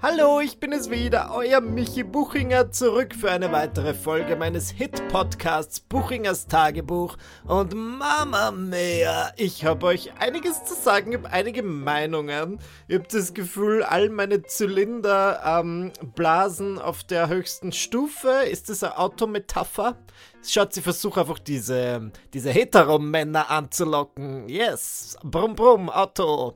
Hallo, 0.00 0.38
ich 0.38 0.60
bin 0.60 0.72
es 0.72 0.90
wieder, 0.90 1.32
euer 1.34 1.60
Michi 1.60 2.04
Buchinger, 2.04 2.70
zurück 2.70 3.16
für 3.16 3.32
eine 3.32 3.50
weitere 3.50 3.94
Folge 3.94 4.36
meines 4.36 4.70
Hit-Podcasts 4.70 5.80
Buchingers 5.80 6.46
Tagebuch. 6.46 7.16
Und 7.44 7.74
Mama 7.74 8.52
Mia, 8.52 9.32
ich 9.36 9.64
habe 9.64 9.86
euch 9.86 10.12
einiges 10.20 10.62
zu 10.62 10.74
sagen, 10.74 11.10
ich 11.10 11.18
habe 11.18 11.32
einige 11.32 11.64
Meinungen. 11.64 12.60
Ihr 12.86 13.00
habt 13.00 13.12
das 13.12 13.34
Gefühl, 13.34 13.82
all 13.82 14.08
meine 14.08 14.44
Zylinder 14.44 15.42
ähm, 15.44 15.92
blasen 16.14 16.78
auf 16.78 17.02
der 17.02 17.28
höchsten 17.28 17.72
Stufe. 17.72 18.44
Ist 18.48 18.68
das 18.68 18.84
eine 18.84 18.98
Autometapher? 18.98 19.98
Schaut, 20.46 20.74
sie 20.74 20.80
versucht 20.82 21.18
einfach 21.18 21.40
diese, 21.40 22.12
diese 22.32 22.50
Heteromänner 22.50 23.50
anzulocken. 23.50 24.48
Yes, 24.48 25.16
brumm 25.24 25.56
brumm, 25.56 25.90
Auto 25.90 26.54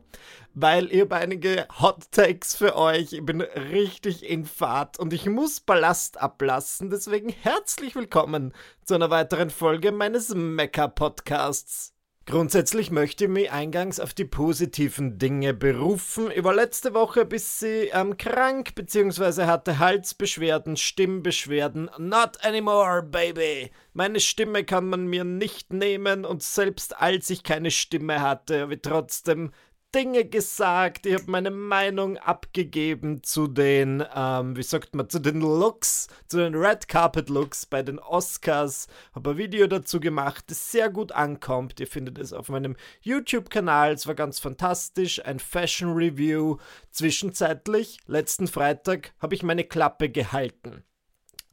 weil 0.55 0.93
ich 0.93 1.01
habe 1.01 1.17
einige 1.17 1.67
Hot 1.81 2.11
Takes 2.11 2.57
für 2.57 2.77
euch. 2.77 3.13
Ich 3.13 3.25
bin 3.25 3.41
richtig 3.41 4.29
in 4.29 4.45
Fahrt 4.45 4.99
und 4.99 5.13
ich 5.13 5.27
muss 5.27 5.61
Ballast 5.61 6.21
ablassen. 6.21 6.91
Deswegen 6.91 7.31
herzlich 7.31 7.95
willkommen 7.95 8.53
zu 8.85 8.95
einer 8.95 9.11
weiteren 9.11 9.51
Folge 9.51 9.93
meines 9.93 10.35
Mecha-Podcasts. 10.35 11.95
Grundsätzlich 12.25 12.93
möchte 12.93 13.25
ich 13.25 13.31
mich 13.31 13.51
eingangs 13.51 13.99
auf 13.99 14.15
die 14.15 14.25
positiven 14.25 15.19
Dinge 15.19 15.55
berufen. 15.55 16.31
Ich 16.33 16.45
war 16.45 16.55
letzte 16.55 16.95
Woche 16.95 17.23
ein 17.23 17.29
bisschen 17.29 17.89
ähm, 17.93 18.17
krank, 18.17 18.77
beziehungsweise 18.77 19.49
hatte 19.49 19.81
Halsbeschwerden, 19.81 20.77
Stimmbeschwerden. 20.77 21.91
Not 21.99 22.45
anymore, 22.45 23.03
baby! 23.03 23.73
Meine 23.93 24.21
Stimme 24.21 24.63
kann 24.63 24.89
man 24.89 25.07
mir 25.07 25.25
nicht 25.25 25.73
nehmen 25.73 26.25
und 26.25 26.45
selbst 26.45 26.97
als 26.97 27.29
ich 27.29 27.43
keine 27.43 27.73
Stimme 27.73 28.21
hatte, 28.21 28.61
habe 28.63 28.75
ich 28.75 28.83
trotzdem 28.83 29.51
Dinge 29.95 30.25
gesagt, 30.25 31.05
ich 31.05 31.15
habe 31.15 31.31
meine 31.31 31.51
Meinung 31.51 32.17
abgegeben 32.17 33.23
zu 33.23 33.47
den, 33.47 34.03
ähm, 34.15 34.57
wie 34.57 34.63
sagt 34.63 34.95
man, 34.95 35.11
zu 35.11 35.19
den 35.19 35.41
Looks, 35.41 36.09
zu 36.29 36.39
den 36.39 36.55
Red 36.55 36.89
Carpet 36.89 37.29
Looks 37.29 37.67
bei 37.67 37.83
den 37.83 37.99
Oscars. 37.99 38.87
Habe 39.15 39.31
ein 39.31 39.37
Video 39.37 39.67
dazu 39.67 40.01
gemacht, 40.01 40.45
das 40.49 40.73
sehr 40.73 40.89
gut 40.89 41.13
ankommt. 41.13 41.79
Ihr 41.79 41.87
findet 41.87 42.19
es 42.19 42.33
auf 42.33 42.49
meinem 42.49 42.77
YouTube-Kanal. 43.03 43.93
Es 43.93 44.07
war 44.07 44.15
ganz 44.15 44.39
fantastisch. 44.39 45.25
Ein 45.25 45.39
Fashion 45.39 45.93
Review. 45.93 46.57
Zwischenzeitlich, 46.91 47.99
letzten 48.07 48.49
Freitag, 48.49 49.13
habe 49.19 49.35
ich 49.35 49.43
meine 49.43 49.65
Klappe 49.65 50.09
gehalten. 50.09 50.85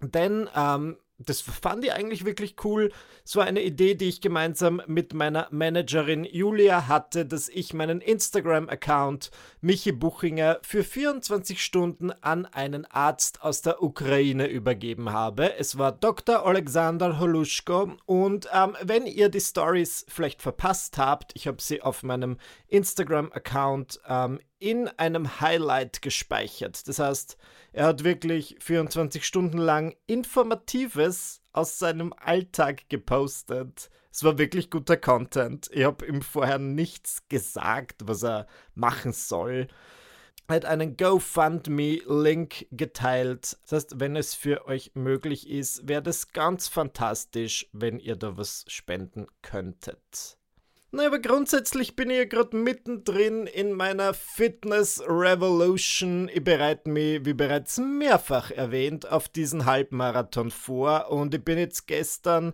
Denn 0.02 0.50
ähm, 0.56 0.98
das 1.20 1.42
fand 1.42 1.84
ich 1.84 1.94
eigentlich 1.94 2.26
wirklich 2.26 2.56
cool. 2.64 2.92
Es 3.26 3.36
war 3.36 3.46
eine 3.46 3.62
Idee, 3.62 3.96
die 3.96 4.08
ich 4.08 4.22
gemeinsam 4.22 4.82
mit 4.88 5.14
meiner 5.14 5.48
Managerin 5.52 6.24
Julia 6.24 6.88
hatte, 6.88 7.26
dass 7.26 7.50
ich 7.50 7.74
meinen 7.74 8.00
Instagram-Account 8.00 9.30
Michi 9.62 9.92
Buchinger 9.92 10.60
für 10.62 10.84
24 10.84 11.64
Stunden 11.64 12.12
an 12.22 12.46
einen 12.46 12.86
Arzt 12.86 13.44
aus 13.44 13.62
der 13.62 13.84
Ukraine 13.84 14.48
übergeben 14.48 15.12
habe. 15.12 15.58
Es 15.58 15.78
war 15.78 15.92
Dr. 15.92 16.46
Alexander 16.46 17.20
Holuschko 17.20 17.98
und 18.06 18.48
ähm, 18.54 18.78
wenn 18.82 19.06
ihr 19.06 19.30
die 19.30 19.42
Stories 19.42 20.06
vielleicht 20.08 20.42
verpasst 20.42 20.98
habt, 20.98 21.32
ich 21.36 21.48
habe 21.48 21.62
sie 21.62 21.82
auf 21.82 22.04
meinem 22.04 22.38
Instagram-Account 22.68 24.00
ähm, 24.08 24.40
in 24.60 24.88
einem 24.88 25.40
Highlight 25.40 26.02
gespeichert. 26.02 26.88
Das 26.88 27.00
heißt, 27.00 27.38
er 27.72 27.86
hat 27.86 28.04
wirklich 28.04 28.58
24 28.60 29.26
Stunden 29.26 29.58
lang 29.58 29.96
Informatives 30.08 31.42
aus 31.54 31.80
seinem 31.80 32.14
Alltag 32.14 32.90
gepostet. 32.90 33.90
Es 34.12 34.24
war 34.24 34.38
wirklich 34.38 34.70
guter 34.70 34.98
Content. 34.98 35.70
Ich 35.72 35.84
habe 35.84 36.06
ihm 36.06 36.22
vorher 36.22 36.58
nichts 36.58 37.24
gesagt, 37.30 38.08
was 38.08 38.24
er 38.24 38.48
machen 38.76 39.14
soll. 39.14 39.68
Er 40.48 40.56
hat 40.56 40.66
einen 40.66 40.98
GoFundMe-Link 40.98 42.68
geteilt. 42.72 43.60
Das 43.62 43.72
heißt, 43.72 44.00
wenn 44.00 44.16
es 44.16 44.34
für 44.34 44.66
euch 44.66 44.92
möglich 44.96 45.48
ist, 45.48 45.88
wäre 45.88 46.02
das 46.02 46.34
ganz 46.34 46.68
fantastisch, 46.68 47.70
wenn 47.72 48.00
ihr 48.00 48.16
da 48.16 48.36
was 48.36 48.66
spenden 48.68 49.28
könntet. 49.44 50.39
Na, 50.92 51.06
aber 51.06 51.20
grundsätzlich 51.20 51.96
bin 51.96 52.10
ich 52.10 52.18
ja 52.18 52.26
gerade 52.26 52.58
mittendrin 52.58 53.46
in 53.46 53.74
meiner 53.74 54.16
Fitness 54.16 55.00
Revolution. 55.08 56.32
Ich 56.34 56.44
bereite 56.44 56.90
mich, 56.90 57.24
wie 57.26 57.36
bereits 57.36 57.78
mehrfach 57.78 58.50
erwähnt, 58.50 59.08
auf 59.08 59.30
diesen 59.30 59.68
Halbmarathon 59.68 60.50
vor 60.50 61.12
und 61.12 61.36
ich 61.36 61.46
bin 61.46 61.60
jetzt 61.60 61.86
gestern 61.86 62.54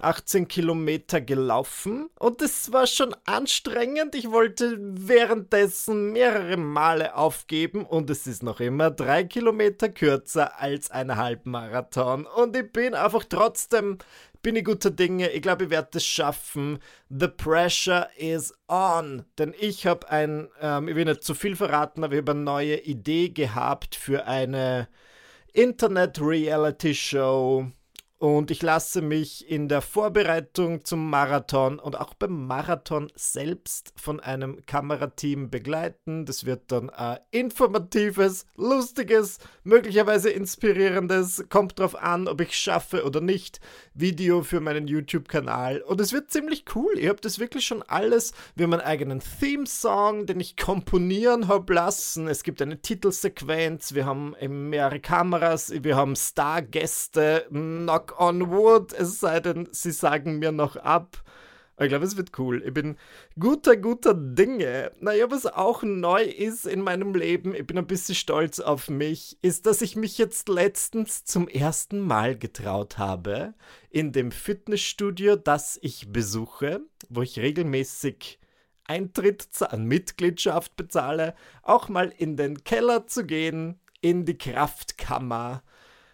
18 0.00 0.46
Kilometer 0.46 1.20
gelaufen 1.20 2.08
und 2.20 2.40
es 2.40 2.72
war 2.72 2.86
schon 2.86 3.16
anstrengend. 3.24 4.14
Ich 4.14 4.30
wollte 4.30 4.78
währenddessen 4.80 6.12
mehrere 6.12 6.56
Male 6.56 7.16
aufgeben 7.16 7.84
und 7.84 8.10
es 8.10 8.28
ist 8.28 8.44
noch 8.44 8.60
immer 8.60 8.92
drei 8.92 9.24
Kilometer 9.24 9.88
kürzer 9.88 10.60
als 10.60 10.92
ein 10.92 11.16
Halbmarathon 11.16 12.26
und 12.26 12.56
ich 12.56 12.70
bin 12.72 12.94
einfach 12.94 13.24
trotzdem 13.28 13.98
bin 14.42 14.56
ich 14.56 14.64
guter 14.64 14.90
Dinge. 14.90 15.30
Ich 15.30 15.42
glaube, 15.42 15.64
ich 15.64 15.70
werde 15.70 15.98
es 15.98 16.04
schaffen. 16.04 16.78
The 17.08 17.28
pressure 17.28 18.08
is 18.16 18.52
on. 18.68 19.24
Denn 19.38 19.54
ich 19.58 19.86
habe 19.86 20.10
ein, 20.10 20.48
ähm, 20.60 20.88
ich 20.88 20.96
will 20.96 21.04
nicht 21.04 21.22
zu 21.22 21.34
viel 21.34 21.56
verraten, 21.56 22.04
aber 22.04 22.14
ich 22.14 22.20
habe 22.20 22.32
eine 22.32 22.40
neue 22.40 22.80
Idee 22.80 23.28
gehabt 23.30 23.94
für 23.94 24.26
eine 24.26 24.88
Internet-Reality-Show 25.52 27.70
und 28.22 28.52
ich 28.52 28.62
lasse 28.62 29.02
mich 29.02 29.50
in 29.50 29.66
der 29.66 29.82
Vorbereitung 29.82 30.84
zum 30.84 31.10
Marathon 31.10 31.80
und 31.80 31.98
auch 31.98 32.14
beim 32.14 32.46
Marathon 32.46 33.10
selbst 33.16 33.92
von 33.96 34.20
einem 34.20 34.64
Kamerateam 34.64 35.50
begleiten. 35.50 36.24
Das 36.24 36.46
wird 36.46 36.70
dann 36.70 36.88
ein 36.88 37.18
informatives, 37.32 38.46
lustiges, 38.54 39.38
möglicherweise 39.64 40.30
inspirierendes, 40.30 41.46
kommt 41.48 41.80
drauf 41.80 42.00
an, 42.00 42.28
ob 42.28 42.40
ich 42.40 42.54
schaffe 42.54 43.04
oder 43.04 43.20
nicht, 43.20 43.58
Video 43.92 44.42
für 44.42 44.60
meinen 44.60 44.86
YouTube-Kanal. 44.86 45.80
Und 45.80 46.00
es 46.00 46.12
wird 46.12 46.30
ziemlich 46.30 46.64
cool. 46.76 46.96
Ihr 47.00 47.10
habt 47.10 47.24
das 47.24 47.40
wirklich 47.40 47.66
schon 47.66 47.82
alles. 47.82 48.34
Wir 48.54 48.66
haben 48.66 48.74
einen 48.74 48.82
eigenen 48.82 49.20
Theme-Song, 49.40 50.26
den 50.26 50.38
ich 50.38 50.56
komponieren 50.56 51.48
habe 51.48 51.74
lassen. 51.74 52.28
Es 52.28 52.44
gibt 52.44 52.62
eine 52.62 52.80
Titelsequenz. 52.80 53.94
Wir 53.94 54.06
haben 54.06 54.36
mehrere 54.70 55.00
Kameras. 55.00 55.72
Wir 55.82 55.96
haben 55.96 56.14
Stargäste. 56.14 57.46
Knock 57.50 58.11
on 58.18 58.50
wood, 58.50 58.92
es 58.92 59.20
sei 59.20 59.40
denn, 59.40 59.68
sie 59.72 59.92
sagen 59.92 60.38
mir 60.38 60.52
noch 60.52 60.76
ab. 60.76 61.22
ich 61.80 61.88
glaube, 61.88 62.04
es 62.04 62.16
wird 62.16 62.38
cool. 62.38 62.62
Ich 62.64 62.72
bin 62.72 62.96
guter, 63.38 63.76
guter 63.76 64.14
Dinge. 64.14 64.92
Naja, 65.00 65.30
was 65.30 65.46
auch 65.46 65.82
neu 65.82 66.22
ist 66.22 66.66
in 66.66 66.82
meinem 66.82 67.14
Leben, 67.14 67.54
ich 67.54 67.66
bin 67.66 67.78
ein 67.78 67.86
bisschen 67.86 68.14
stolz 68.14 68.60
auf 68.60 68.88
mich, 68.88 69.38
ist, 69.42 69.66
dass 69.66 69.82
ich 69.82 69.96
mich 69.96 70.18
jetzt 70.18 70.48
letztens 70.48 71.24
zum 71.24 71.48
ersten 71.48 72.00
Mal 72.00 72.38
getraut 72.38 72.98
habe, 72.98 73.54
in 73.90 74.12
dem 74.12 74.30
Fitnessstudio, 74.30 75.36
das 75.36 75.78
ich 75.82 76.12
besuche, 76.12 76.80
wo 77.08 77.22
ich 77.22 77.38
regelmäßig 77.38 78.38
Eintritt 78.84 79.46
an 79.62 79.86
Mitgliedschaft 79.86 80.76
bezahle, 80.76 81.34
auch 81.62 81.88
mal 81.88 82.12
in 82.16 82.36
den 82.36 82.64
Keller 82.64 83.06
zu 83.06 83.24
gehen, 83.24 83.80
in 84.00 84.24
die 84.24 84.36
Kraftkammer 84.36 85.62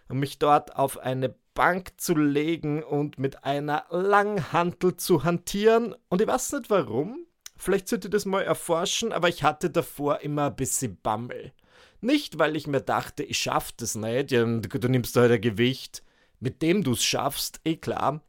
und 0.07 0.19
mich 0.19 0.39
dort 0.39 0.75
auf 0.75 0.97
eine 0.97 1.35
Bank 1.59 1.91
zu 1.97 2.15
legen 2.15 2.83
und 2.83 3.19
mit 3.19 3.43
einer 3.43 3.83
Langhantel 3.89 4.95
zu 4.95 5.25
hantieren. 5.25 5.93
Und 6.07 6.21
ich 6.21 6.27
weiß 6.29 6.53
nicht 6.53 6.69
warum. 6.69 7.25
Vielleicht 7.57 7.89
sollte 7.89 8.07
ich 8.07 8.13
das 8.13 8.23
mal 8.23 8.43
erforschen, 8.43 9.11
aber 9.11 9.27
ich 9.27 9.43
hatte 9.43 9.69
davor 9.69 10.21
immer 10.21 10.45
ein 10.45 10.55
bisschen 10.55 10.97
Bammel. 11.01 11.51
Nicht, 11.99 12.39
weil 12.39 12.55
ich 12.55 12.65
mir 12.65 12.79
dachte, 12.79 13.23
ich 13.23 13.39
schaff 13.39 13.73
das 13.73 13.95
nicht, 13.95 14.31
ja, 14.31 14.45
du 14.45 14.87
nimmst 14.87 15.17
da 15.17 15.19
halt 15.19 15.33
ein 15.33 15.41
Gewicht, 15.41 16.01
mit 16.39 16.61
dem 16.61 16.81
du 16.81 16.93
es 16.93 17.03
schaffst, 17.03 17.59
eh 17.65 17.75
klar, 17.75 18.21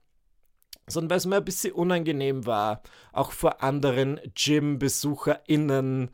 sondern 0.88 1.10
weil 1.10 1.18
es 1.18 1.26
mir 1.26 1.36
ein 1.36 1.44
bisschen 1.44 1.72
unangenehm 1.72 2.46
war, 2.46 2.82
auch 3.12 3.30
vor 3.30 3.62
anderen 3.62 4.18
Gym-BesucherInnen, 4.34 6.10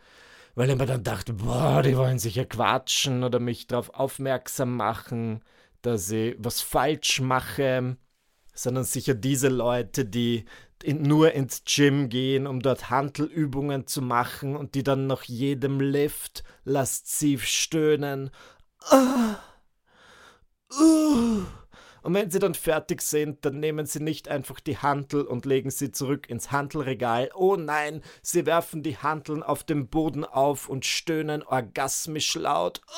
weil 0.55 0.69
ich 0.69 0.77
mir 0.77 0.85
dann 0.85 1.03
dachte, 1.03 1.33
boah, 1.33 1.81
die 1.81 1.97
wollen 1.97 2.19
sicher 2.19 2.45
quatschen 2.45 3.25
oder 3.25 3.41
mich 3.41 3.69
darauf 3.69 3.95
aufmerksam 3.95 4.77
machen 4.77 5.41
dass 5.87 6.11
ich 6.11 6.35
was 6.39 6.61
falsch 6.61 7.21
mache, 7.21 7.97
sondern 8.55 8.85
sicher 8.85 9.15
diese 9.15 9.49
Leute, 9.49 10.05
die 10.05 10.45
in, 10.83 11.03
nur 11.03 11.33
ins 11.33 11.63
Gym 11.65 12.09
gehen, 12.09 12.47
um 12.47 12.61
dort 12.61 12.91
Handelübungen 12.91 13.87
zu 13.87 14.03
machen 14.03 14.57
und 14.57 14.75
die 14.75 14.83
dann 14.83 15.07
nach 15.07 15.23
jedem 15.23 15.81
Lift 15.81 16.45
lasziv 16.65 17.45
stöhnen. 17.45 18.31
Ah, 18.91 19.37
uh, 20.73 21.43
und 22.07 22.15
wenn 22.15 22.31
sie 22.31 22.39
dann 22.39 22.55
fertig 22.55 23.03
sind, 23.03 23.45
dann 23.45 23.59
nehmen 23.59 23.85
sie 23.85 23.99
nicht 23.99 24.29
einfach 24.29 24.61
die 24.61 24.79
Hantel 24.79 25.23
und 25.23 25.45
legen 25.45 25.73
sie 25.73 25.91
zurück 25.91 26.31
ins 26.31 26.53
Hantelregal. 26.53 27.31
Oh 27.35 27.57
nein, 27.57 28.01
sie 28.23 28.47
werfen 28.47 28.85
die 28.85 28.97
Hanteln 28.97 29.43
auf 29.43 29.65
dem 29.65 29.89
Boden 29.89 30.25
auf 30.25 30.69
und 30.69 30.87
stöhnen 30.87 31.43
orgasmisch 31.43 32.37
laut. 32.37 32.81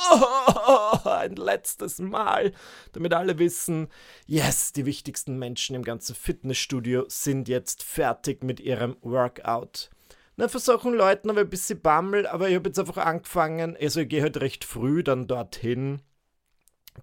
Oh, 0.70 1.08
ein 1.08 1.37
letztes 1.37 1.99
Mal, 1.99 2.52
damit 2.93 3.14
alle 3.14 3.38
wissen, 3.38 3.88
yes, 4.26 4.75
die 4.75 4.84
wichtigsten 4.84 5.38
Menschen 5.38 5.75
im 5.75 5.82
ganzen 5.82 6.14
Fitnessstudio 6.14 7.06
sind 7.08 7.49
jetzt 7.49 7.82
fertig 7.82 8.44
mit 8.44 8.60
ihrem 8.60 8.99
Workout. 9.00 9.88
Na, 10.37 10.49
für 10.49 10.58
solchen 10.58 10.93
Leuten 10.93 11.31
ich 11.31 11.38
ein 11.38 11.49
bisschen 11.49 11.81
Bammel, 11.81 12.26
aber 12.26 12.50
ich 12.50 12.56
habe 12.56 12.69
jetzt 12.69 12.78
einfach 12.78 12.99
angefangen, 12.99 13.78
also 13.81 14.00
ich 14.00 14.08
gehe 14.10 14.20
halt 14.20 14.43
recht 14.43 14.66
früh 14.66 15.02
dann 15.02 15.26
dorthin. 15.26 16.02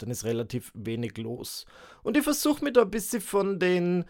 Dann 0.01 0.12
ist 0.12 0.25
relativ 0.25 0.71
wenig 0.74 1.18
los. 1.18 1.65
Und 2.03 2.18
ich 2.18 2.24
versuche 2.24 2.63
mich 2.63 2.74
da 2.74 2.81
ein 2.81 2.92
bisschen 2.92 3.21
von 3.21 3.59
den, 3.59 4.06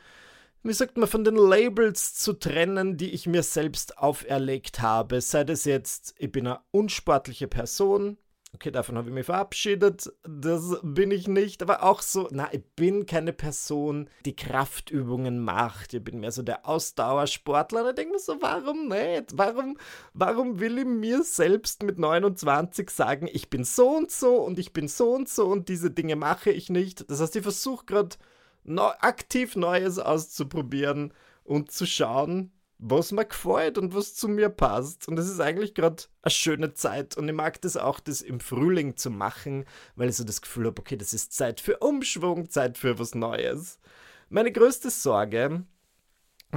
wie 0.63 0.73
sagt 0.73 0.97
man, 0.97 1.07
von 1.07 1.23
den 1.23 1.35
Labels 1.35 2.15
zu 2.15 2.33
trennen, 2.33 2.97
die 2.97 3.11
ich 3.11 3.27
mir 3.27 3.43
selbst 3.43 3.97
auferlegt 3.97 4.81
habe. 4.81 5.21
Sei 5.21 5.43
das 5.43 5.65
jetzt, 5.65 6.15
ich 6.17 6.31
bin 6.31 6.47
eine 6.47 6.59
unsportliche 6.71 7.47
Person, 7.47 8.17
Okay, 8.55 8.71
davon 8.71 8.97
habe 8.97 9.09
ich 9.09 9.13
mich 9.13 9.25
verabschiedet. 9.25 10.13
Das 10.23 10.77
bin 10.81 11.11
ich 11.11 11.27
nicht. 11.27 11.61
Aber 11.61 11.83
auch 11.83 12.01
so, 12.01 12.29
na, 12.31 12.47
ich 12.53 12.63
bin 12.77 13.05
keine 13.05 13.33
Person, 13.33 14.09
die 14.23 14.33
Kraftübungen 14.33 15.39
macht. 15.39 15.93
Ich 15.93 16.01
bin 16.01 16.21
mehr 16.21 16.31
so 16.31 16.41
der 16.41 16.65
Ausdauersportler. 16.65 17.81
Und 17.81 17.89
ich 17.89 17.95
denke 17.95 18.13
mir 18.13 18.19
so, 18.19 18.37
warum 18.39 18.87
nicht? 18.87 19.37
Warum, 19.37 19.77
warum 20.13 20.61
will 20.61 20.77
ich 20.77 20.85
mir 20.85 21.23
selbst 21.23 21.83
mit 21.83 21.99
29 21.99 22.89
sagen, 22.89 23.27
ich 23.29 23.49
bin 23.49 23.65
so 23.65 23.89
und 23.89 24.09
so 24.09 24.35
und 24.35 24.57
ich 24.57 24.71
bin 24.71 24.87
so 24.87 25.11
und 25.11 25.27
so 25.27 25.47
und 25.47 25.67
diese 25.67 25.91
Dinge 25.91 26.15
mache 26.15 26.49
ich 26.51 26.69
nicht? 26.69 27.09
Das 27.11 27.19
heißt, 27.19 27.35
ich 27.35 27.43
versuche 27.43 27.85
gerade 27.85 28.15
neu, 28.63 28.91
aktiv 29.01 29.57
Neues 29.57 29.99
auszuprobieren 29.99 31.13
und 31.43 31.71
zu 31.71 31.85
schauen, 31.85 32.53
was 32.77 33.11
mir 33.11 33.25
gefällt 33.25 33.77
und 33.77 33.95
was 33.95 34.15
zu 34.15 34.27
mir 34.27 34.49
passt. 34.49 35.07
Und 35.07 35.17
es 35.17 35.29
ist 35.29 35.39
eigentlich 35.39 35.73
gerade 35.73 36.03
eine 36.21 36.31
schöne 36.31 36.73
Zeit. 36.73 37.17
Und 37.17 37.27
ich 37.27 37.35
mag 37.35 37.61
das 37.61 37.77
auch, 37.77 37.99
das 37.99 38.21
im 38.21 38.39
Frühling 38.39 38.97
zu 38.97 39.09
machen, 39.09 39.65
weil 39.95 40.09
ich 40.09 40.17
so 40.17 40.23
das 40.23 40.41
Gefühl 40.41 40.65
habe, 40.67 40.79
okay, 40.79 40.97
das 40.97 41.13
ist 41.13 41.33
Zeit 41.33 41.61
für 41.61 41.77
Umschwung, 41.77 42.49
Zeit 42.49 42.77
für 42.77 42.99
was 42.99 43.15
Neues. 43.15 43.79
Meine 44.29 44.51
größte 44.51 44.89
Sorge, 44.89 45.65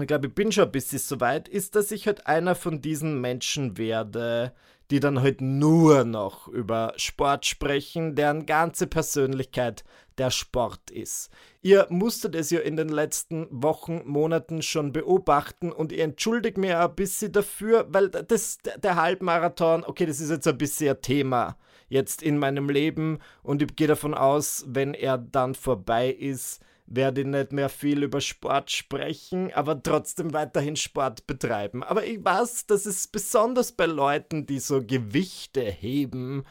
ich 0.03 0.09
glaube, 0.09 0.29
ich 0.29 0.35
bin 0.35 0.53
schon 0.53 0.65
ein 0.65 0.73
bisschen 0.73 0.99
so 0.99 1.21
weit, 1.21 1.49
ist, 1.49 1.75
dass 1.75 1.91
ich 1.91 2.07
halt 2.07 2.27
einer 2.27 2.55
von 2.55 2.81
diesen 2.81 3.21
Menschen 3.21 3.79
werde, 3.79 4.53
die 4.91 5.01
dann 5.01 5.21
halt 5.21 5.41
nur 5.41 6.05
noch 6.05 6.49
über 6.49 6.95
Sport 6.97 7.47
sprechen, 7.47 8.15
deren 8.15 8.47
ganze 8.47 8.87
Persönlichkeit 8.87 9.85
der 10.17 10.31
Sport 10.31 10.91
ist. 10.91 11.31
Ihr 11.63 11.87
musstet 11.91 12.35
es 12.35 12.51
ja 12.51 12.61
in 12.61 12.77
den 12.77 12.89
letzten 12.89 13.47
Wochen, 13.51 14.03
Monaten 14.05 14.63
schon 14.63 14.93
beobachten 14.93 15.71
und 15.71 15.93
ihr 15.93 16.05
entschuldigt 16.05 16.59
mir 16.59 16.81
ein 16.81 16.95
bisschen 16.95 17.33
dafür, 17.33 17.87
weil 17.91 18.09
das, 18.09 18.59
der 18.83 18.97
Halbmarathon, 18.97 19.85
okay, 19.85 20.07
das 20.07 20.21
ist 20.21 20.31
jetzt 20.31 20.49
ein 20.49 20.59
bisschen 20.59 20.97
ein 20.97 21.03
Thema 21.03 21.57
jetzt 21.89 22.23
in 22.23 22.39
meinem 22.39 22.69
Leben 22.69 23.19
und 23.43 23.63
ich 23.63 23.75
gehe 23.77 23.87
davon 23.87 24.15
aus, 24.15 24.65
wenn 24.69 24.95
er 24.95 25.19
dann 25.19 25.55
vorbei 25.55 26.11
ist, 26.11 26.61
werde 26.91 27.23
ich 27.23 27.27
nicht 27.27 27.53
mehr 27.53 27.69
viel 27.69 28.03
über 28.03 28.21
Sport 28.21 28.71
sprechen, 28.71 29.53
aber 29.53 29.83
trotzdem 29.83 30.33
weiterhin 30.33 30.77
Sport 30.77 31.27
betreiben. 31.27 31.83
Aber 31.83 32.07
ich 32.07 32.25
weiß, 32.25 32.67
dass 32.67 32.87
es 32.87 33.07
besonders 33.07 33.73
bei 33.73 33.87
Leuten, 33.87 34.47
die 34.47 34.59
so 34.59 34.85
Gewichte 34.85 35.63
heben, 35.63 36.45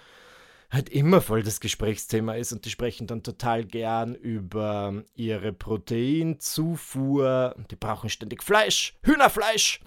halt 0.69 0.89
immer 0.89 1.21
voll 1.21 1.43
das 1.43 1.59
Gesprächsthema 1.59 2.35
ist 2.35 2.51
und 2.51 2.65
die 2.65 2.69
sprechen 2.69 3.07
dann 3.07 3.23
total 3.23 3.65
gern 3.65 4.13
über 4.15 5.03
ihre 5.15 5.53
Proteinzufuhr. 5.53 7.55
Die 7.71 7.75
brauchen 7.75 8.09
ständig 8.09 8.43
Fleisch, 8.43 8.95
Hühnerfleisch 9.03 9.79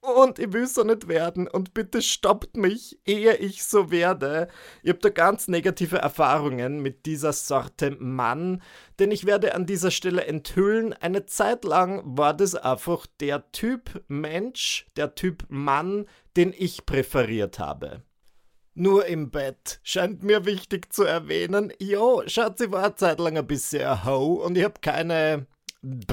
und 0.00 0.38
ich 0.38 0.52
will 0.52 0.66
so 0.66 0.82
nicht 0.82 1.08
werden 1.08 1.46
und 1.46 1.74
bitte 1.74 2.02
stoppt 2.02 2.56
mich, 2.56 2.98
ehe 3.04 3.36
ich 3.36 3.64
so 3.64 3.90
werde. 3.90 4.48
Ich 4.82 4.90
habe 4.90 5.00
da 5.00 5.08
ganz 5.10 5.48
negative 5.48 5.98
Erfahrungen 5.98 6.80
mit 6.80 7.06
dieser 7.06 7.32
Sorte 7.32 7.92
Mann, 7.92 8.62
denn 8.98 9.10
ich 9.10 9.26
werde 9.26 9.54
an 9.54 9.66
dieser 9.66 9.90
Stelle 9.90 10.26
enthüllen, 10.26 10.92
eine 10.94 11.26
Zeit 11.26 11.64
lang 11.64 12.02
war 12.04 12.34
das 12.34 12.54
einfach 12.54 13.06
der 13.20 13.50
Typ 13.52 14.02
Mensch, 14.08 14.86
der 14.96 15.14
Typ 15.14 15.44
Mann, 15.48 16.06
den 16.36 16.54
ich 16.56 16.86
präferiert 16.86 17.58
habe. 17.58 18.02
Nur 18.74 19.06
im 19.06 19.30
Bett. 19.30 19.80
Scheint 19.82 20.22
mir 20.22 20.46
wichtig 20.46 20.92
zu 20.92 21.02
erwähnen. 21.04 21.72
Jo, 21.80 22.22
schaut, 22.26 22.58
sie 22.58 22.70
war 22.70 22.84
eine 22.84 22.94
Zeit 22.94 23.18
lang 23.18 23.36
ein 23.36 23.46
bisschen 23.46 23.86
ein 23.86 24.04
Ho 24.04 24.34
und 24.34 24.56
ich 24.56 24.64
habe 24.64 24.80
keine 24.80 25.46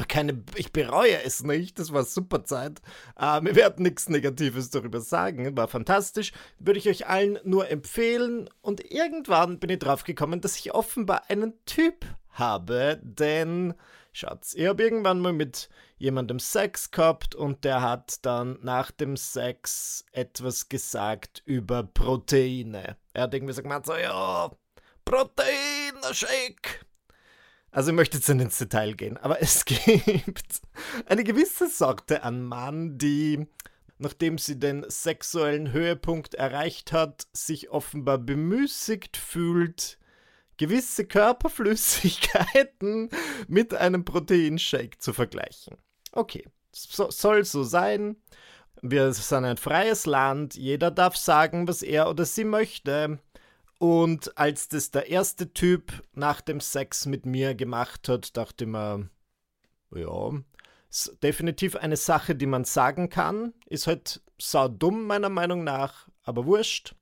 keine, 0.08 0.44
ich 0.56 0.72
bereue 0.72 1.22
es 1.24 1.44
nicht, 1.44 1.80
das 1.80 1.92
war 1.92 2.04
super 2.04 2.46
Zeit. 2.46 2.82
Ähm, 3.20 3.46
wir 3.46 3.56
werden 3.56 3.84
nichts 3.84 4.08
Negatives 4.10 4.70
darüber 4.70 5.02
sagen, 5.02 5.58
war 5.58 5.68
fantastisch. 5.68 6.32
Würde 6.60 6.80
ich 6.80 6.88
euch 6.88 7.08
allen 7.08 7.40
nur 7.44 7.70
empfehlen. 7.70 8.50
Und 8.62 8.92
irgendwann 8.92 9.60
bin 9.60 9.70
ich 9.70 9.80
drauf 9.80 10.04
gekommen, 10.04 10.42
dass 10.42 10.58
ich 10.58 10.74
offenbar 10.74 11.30
einen 11.30 11.54
Typ 11.66 12.06
habe, 12.30 13.00
denn 13.04 13.74
Schatz, 14.14 14.56
ich 14.56 14.66
habe 14.66 14.84
irgendwann 14.84 15.20
mal 15.20 15.34
mit 15.34 15.70
jemandem 15.98 16.40
Sex 16.40 16.92
gehabt 16.92 17.36
und 17.36 17.64
der 17.64 17.82
hat 17.82 18.26
dann 18.26 18.58
nach 18.62 18.90
dem 18.92 19.18
Sex 19.18 20.06
etwas 20.12 20.70
gesagt 20.70 21.44
über 21.46 21.84
Proteine. 21.84 22.98
Er 23.14 23.24
hat 23.24 23.34
irgendwie 23.34 23.54
gesagt, 23.54 23.86
so, 23.86 23.96
ja, 23.96 24.50
Protein, 25.06 25.94
Shake. 26.14 26.87
Also 27.78 27.92
ich 27.92 27.96
möchte 27.96 28.18
jetzt 28.18 28.28
nicht 28.28 28.42
ins 28.42 28.58
Detail 28.58 28.96
gehen, 28.96 29.18
aber 29.18 29.40
es 29.44 29.64
gibt 29.64 30.62
eine 31.06 31.24
gewisse 31.24 31.70
Sorte 31.70 32.24
an 32.24 32.42
Mann, 32.42 32.98
die, 32.98 33.46
nachdem 34.00 34.40
sie 34.40 34.58
den 34.58 34.84
sexuellen 34.88 35.72
Höhepunkt 35.72 36.34
erreicht 36.34 36.92
hat, 36.92 37.28
sich 37.34 37.70
offenbar 37.70 38.18
bemüßigt 38.18 39.16
fühlt, 39.16 40.00
gewisse 40.58 41.06
Körperflüssigkeiten 41.06 43.12
mit 43.48 43.76
einem 43.76 44.04
Proteinshake 44.04 44.98
zu 44.98 45.14
vergleichen. 45.14 45.78
Okay, 46.14 46.48
so, 46.72 47.12
soll 47.12 47.46
so 47.46 47.62
sein. 47.62 48.16
Wir 48.82 49.14
sind 49.14 49.46
ein 49.46 49.58
freies 49.58 50.08
Land, 50.08 50.56
jeder 50.56 50.90
darf 50.90 51.16
sagen, 51.16 51.68
was 51.68 51.84
er 51.84 52.10
oder 52.10 52.26
sie 52.26 52.44
möchte. 52.44 53.20
Und 53.80 54.38
als 54.38 54.70
das 54.70 54.92
der 54.92 55.10
erste 55.10 55.54
Typ 55.54 55.92
nach 56.14 56.42
dem 56.42 56.60
Sex 56.60 57.06
mit 57.06 57.26
mir 57.26 57.54
gemacht 57.54 58.10
hat, 58.10 58.36
dachte 58.36 58.64
ich 58.64 58.70
mir, 58.70 59.10
ja, 59.92 60.32
ist 60.90 61.18
definitiv 61.22 61.76
eine 61.76 61.98
Sache, 61.98 62.36
die 62.36 62.48
man 62.48 62.66
sagen 62.66 63.10
kann. 63.10 63.54
Ist 63.68 63.88
halt 63.88 64.22
sau 64.40 64.68
dumm, 64.68 65.06
meiner 65.06 65.30
Meinung 65.30 65.64
nach, 65.64 66.08
aber 66.24 66.46
wurscht. 66.46 66.96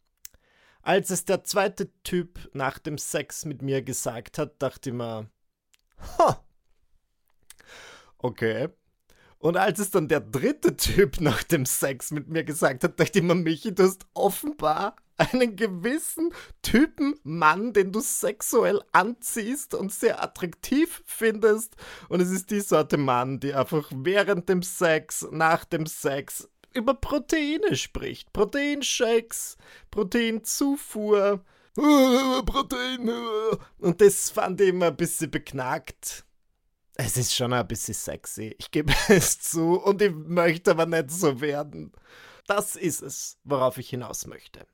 Als 0.81 1.09
es 1.09 1.25
der 1.25 1.43
zweite 1.43 1.91
Typ 2.03 2.49
nach 2.53 2.77
dem 2.77 2.97
Sex 2.97 3.45
mit 3.45 3.61
mir 3.61 3.81
gesagt 3.81 4.37
hat, 4.37 4.61
dachte 4.61 4.89
ich 4.89 4.95
mir, 4.95 5.29
ha, 6.17 6.45
okay. 8.17 8.69
Und 9.39 9.57
als 9.57 9.79
es 9.79 9.91
dann 9.91 10.07
der 10.07 10.21
dritte 10.21 10.75
Typ 10.75 11.21
nach 11.21 11.43
dem 11.43 11.65
Sex 11.65 12.11
mit 12.11 12.27
mir 12.27 12.43
gesagt 12.43 12.83
hat, 12.83 12.99
dachte 12.99 13.19
ich 13.19 13.25
mir, 13.25 13.35
Michi, 13.35 13.73
du 13.73 13.83
hast 13.83 14.05
offenbar 14.13 14.95
einen 15.17 15.55
gewissen 15.55 16.33
Typen 16.61 17.19
Mann, 17.23 17.73
den 17.73 17.91
du 17.91 17.99
sexuell 17.99 18.81
anziehst 18.91 19.73
und 19.73 19.91
sehr 19.91 20.21
attraktiv 20.23 21.03
findest. 21.05 21.75
Und 22.09 22.21
es 22.21 22.31
ist 22.31 22.51
die 22.51 22.61
Sorte 22.61 22.97
Mann, 22.97 23.39
die 23.39 23.53
einfach 23.53 23.89
während 23.93 24.49
dem 24.49 24.63
Sex, 24.63 25.27
nach 25.31 25.65
dem 25.65 25.85
Sex 25.85 26.49
über 26.73 26.93
Proteine 26.93 27.75
spricht. 27.75 28.33
Proteinshakes, 28.33 29.57
Proteinzufuhr. 29.91 31.43
Proteine. 31.75 33.57
Und 33.79 34.01
das 34.01 34.29
fand 34.29 34.61
ich 34.61 34.69
immer 34.69 34.87
ein 34.87 34.95
bisschen 34.97 35.31
beknackt. 35.31 36.25
Es 36.97 37.17
ist 37.17 37.35
schon 37.35 37.51
ein 37.51 37.67
bisschen 37.67 37.93
sexy, 37.93 38.55
ich 38.57 38.71
gebe 38.71 38.93
es 39.09 39.39
zu, 39.39 39.81
und 39.81 40.01
ich 40.01 40.13
möchte 40.13 40.71
aber 40.71 40.85
nicht 40.85 41.11
so 41.11 41.41
werden. 41.41 41.91
Das 42.47 42.77
ist 42.77 43.01
es, 43.01 43.37
worauf 43.43 43.77
ich 43.77 43.89
hinaus 43.89 44.27
möchte. 44.27 44.65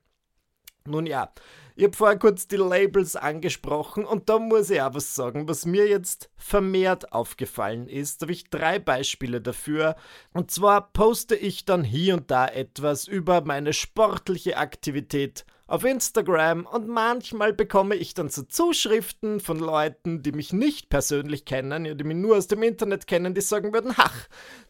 Nun 0.86 1.06
ja, 1.06 1.32
ich 1.76 1.86
habe 1.86 1.96
vorher 1.96 2.20
kurz 2.20 2.48
die 2.48 2.58
Labels 2.58 3.16
angesprochen 3.16 4.06
und 4.06 4.30
da 4.30 4.40
muss 4.40 4.70
ich 4.70 4.82
auch 4.82 4.94
was 4.94 5.16
sagen, 5.16 5.48
was 5.48 5.66
mir 5.66 5.88
jetzt 5.88 6.30
vermehrt 6.36 7.14
aufgefallen 7.14 7.88
ist. 7.88 8.22
Da 8.22 8.26
habe 8.26 8.34
ich 8.34 8.50
drei 8.50 8.78
Beispiele 8.78 9.42
dafür. 9.42 9.96
Und 10.34 10.52
zwar 10.52 10.92
poste 10.92 11.36
ich 11.36 11.66
dann 11.66 11.84
hier 11.84 12.16
und 12.16 12.30
da 12.30 12.48
etwas 12.48 13.08
über 13.08 13.42
meine 13.42 13.74
sportliche 13.74 14.58
Aktivität 14.58 15.46
auf 15.72 15.86
Instagram 15.86 16.66
und 16.66 16.90
manchmal 16.90 17.54
bekomme 17.54 17.96
ich 17.96 18.14
dann 18.14 18.28
so 18.28 18.44
Zuschriften 18.44 19.40
von 19.40 19.58
Leuten, 19.58 20.22
die 20.22 20.34
mich 20.34 20.52
nicht 20.52 20.90
persönlich 20.90 21.46
kennen, 21.46 21.98
die 21.98 22.04
mich 22.04 22.18
nur 22.18 22.36
aus 22.36 22.48
dem 22.48 22.62
Internet 22.62 23.08
kennen, 23.08 23.34
die 23.34 23.40
sagen 23.40 23.72
würden, 23.72 23.94
ach, 23.96 24.28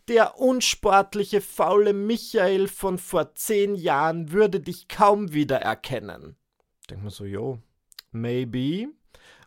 der 0.07 0.37
unsportliche, 0.37 1.41
faule 1.41 1.93
Michael 1.93 2.67
von 2.67 2.99
vor 2.99 3.33
zehn 3.33 3.73
Jahren 3.73 4.31
würde 4.31 4.59
dich 4.59 4.87
kaum 4.87 5.33
wiedererkennen. 5.33 6.35
Ich 6.81 6.87
denke 6.87 7.05
mir 7.05 7.09
so, 7.09 7.25
jo, 7.25 7.57
maybe. 8.11 8.89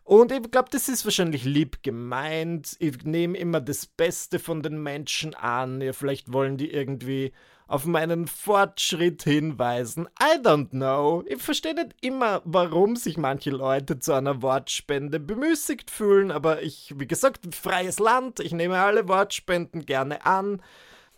Und 0.03 0.33
ich 0.33 0.51
glaube, 0.51 0.69
das 0.71 0.89
ist 0.89 1.05
wahrscheinlich 1.05 1.45
lieb 1.45 1.83
gemeint. 1.83 2.75
Ich 2.79 3.05
nehme 3.05 3.37
immer 3.37 3.61
das 3.61 3.85
Beste 3.85 4.39
von 4.39 4.61
den 4.61 4.83
Menschen 4.83 5.33
an. 5.33 5.79
Ja, 5.79 5.93
vielleicht 5.93 6.33
wollen 6.33 6.57
die 6.57 6.71
irgendwie 6.71 7.31
auf 7.67 7.85
meinen 7.85 8.27
Fortschritt 8.27 9.23
hinweisen. 9.23 10.07
I 10.21 10.39
don't 10.39 10.69
know. 10.69 11.23
Ich 11.27 11.41
verstehe 11.41 11.73
nicht 11.73 11.95
immer, 12.01 12.41
warum 12.45 12.95
sich 12.95 13.17
manche 13.17 13.51
Leute 13.51 13.99
zu 13.99 14.13
einer 14.13 14.41
Wortspende 14.41 15.19
bemüßigt 15.19 15.89
fühlen, 15.89 16.31
aber 16.31 16.61
ich, 16.61 16.93
wie 16.97 17.07
gesagt, 17.07 17.55
freies 17.55 17.99
Land, 17.99 18.39
ich 18.39 18.51
nehme 18.51 18.77
alle 18.77 19.07
Wortspenden 19.07 19.85
gerne 19.85 20.25
an. 20.25 20.61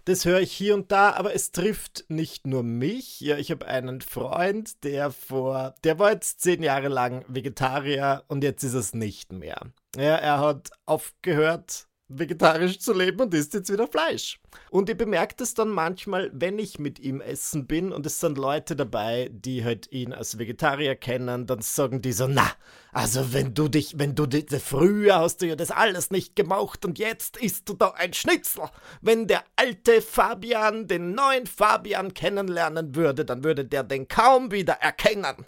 Das 0.08 0.24
höre 0.24 0.40
ich 0.40 0.54
hier 0.54 0.74
und 0.74 0.90
da, 0.90 1.12
aber 1.12 1.36
es 1.36 1.52
trifft 1.52 2.06
nicht 2.08 2.48
nur 2.48 2.64
mich. 2.64 3.20
Ja, 3.20 3.38
ich 3.38 3.52
habe 3.52 3.68
einen 3.68 4.00
Freund, 4.00 4.82
der 4.86 5.12
vor, 5.12 5.76
der 5.84 6.00
war 6.00 6.14
jetzt 6.14 6.40
zehn 6.40 6.64
Jahre 6.64 6.88
lang 6.88 7.26
Vegetarier 7.28 8.24
und 8.30 8.42
jetzt 8.42 8.64
ist 8.64 8.74
es 8.74 8.94
nicht 8.94 9.34
mehr. 9.34 9.60
Ja, 9.98 10.16
er 10.16 10.40
hat 10.40 10.72
aufgehört, 10.86 11.88
vegetarisch 12.10 12.80
zu 12.80 12.94
leben 12.94 13.20
und 13.20 13.34
isst 13.34 13.54
jetzt 13.54 13.72
wieder 13.72 13.88
Fleisch. 13.88 14.40
Und 14.70 14.90
ich 14.90 14.98
bemerke 14.98 15.36
das 15.38 15.54
dann 15.54 15.70
manchmal, 15.70 16.32
wenn 16.34 16.58
ich 16.58 16.80
mit 16.80 17.00
ihm 17.00 17.20
essen 17.20 17.68
bin 17.68 17.92
und 17.92 18.06
es 18.06 18.20
sind 18.20 18.38
Leute 18.38 18.76
dabei, 18.76 19.30
die 19.32 19.64
halt 19.64 19.92
ihn 19.92 20.14
als 20.14 20.38
Vegetarier 20.38 20.96
kennen, 20.96 21.48
dann 21.48 21.62
sagen 21.62 22.02
die 22.02 22.14
so, 22.14 22.28
na, 22.28 22.50
also 22.94 23.34
wenn 23.34 23.54
du 23.54 23.68
dich, 23.68 24.00
wenn 24.00 24.16
du 24.16 24.26
dich, 24.26 24.46
früher 24.62 25.20
hast 25.20 25.42
du 25.42 25.48
ja 25.48 25.56
das 25.56 25.72
alles 25.72 26.10
nicht 26.10 26.36
gemacht 26.36 26.86
und 26.86 26.98
jetzt 26.98 27.38
isst 27.38 27.68
du 27.68 27.74
da 27.74 27.90
ein 27.92 28.14
Schnitzel. 28.14 28.70
Wenn 29.02 29.28
der 29.28 29.44
alte 29.58 30.02
Fabian 30.02 30.88
den 30.88 31.14
neuen 31.14 31.46
Fabian 31.46 32.14
kennenlernen 32.14 32.96
würde, 32.96 33.26
dann 33.26 33.44
würde 33.44 33.66
der 33.66 33.84
den 33.84 34.08
kaum 34.08 34.52
wieder 34.52 34.74
erkennen. 34.74 35.46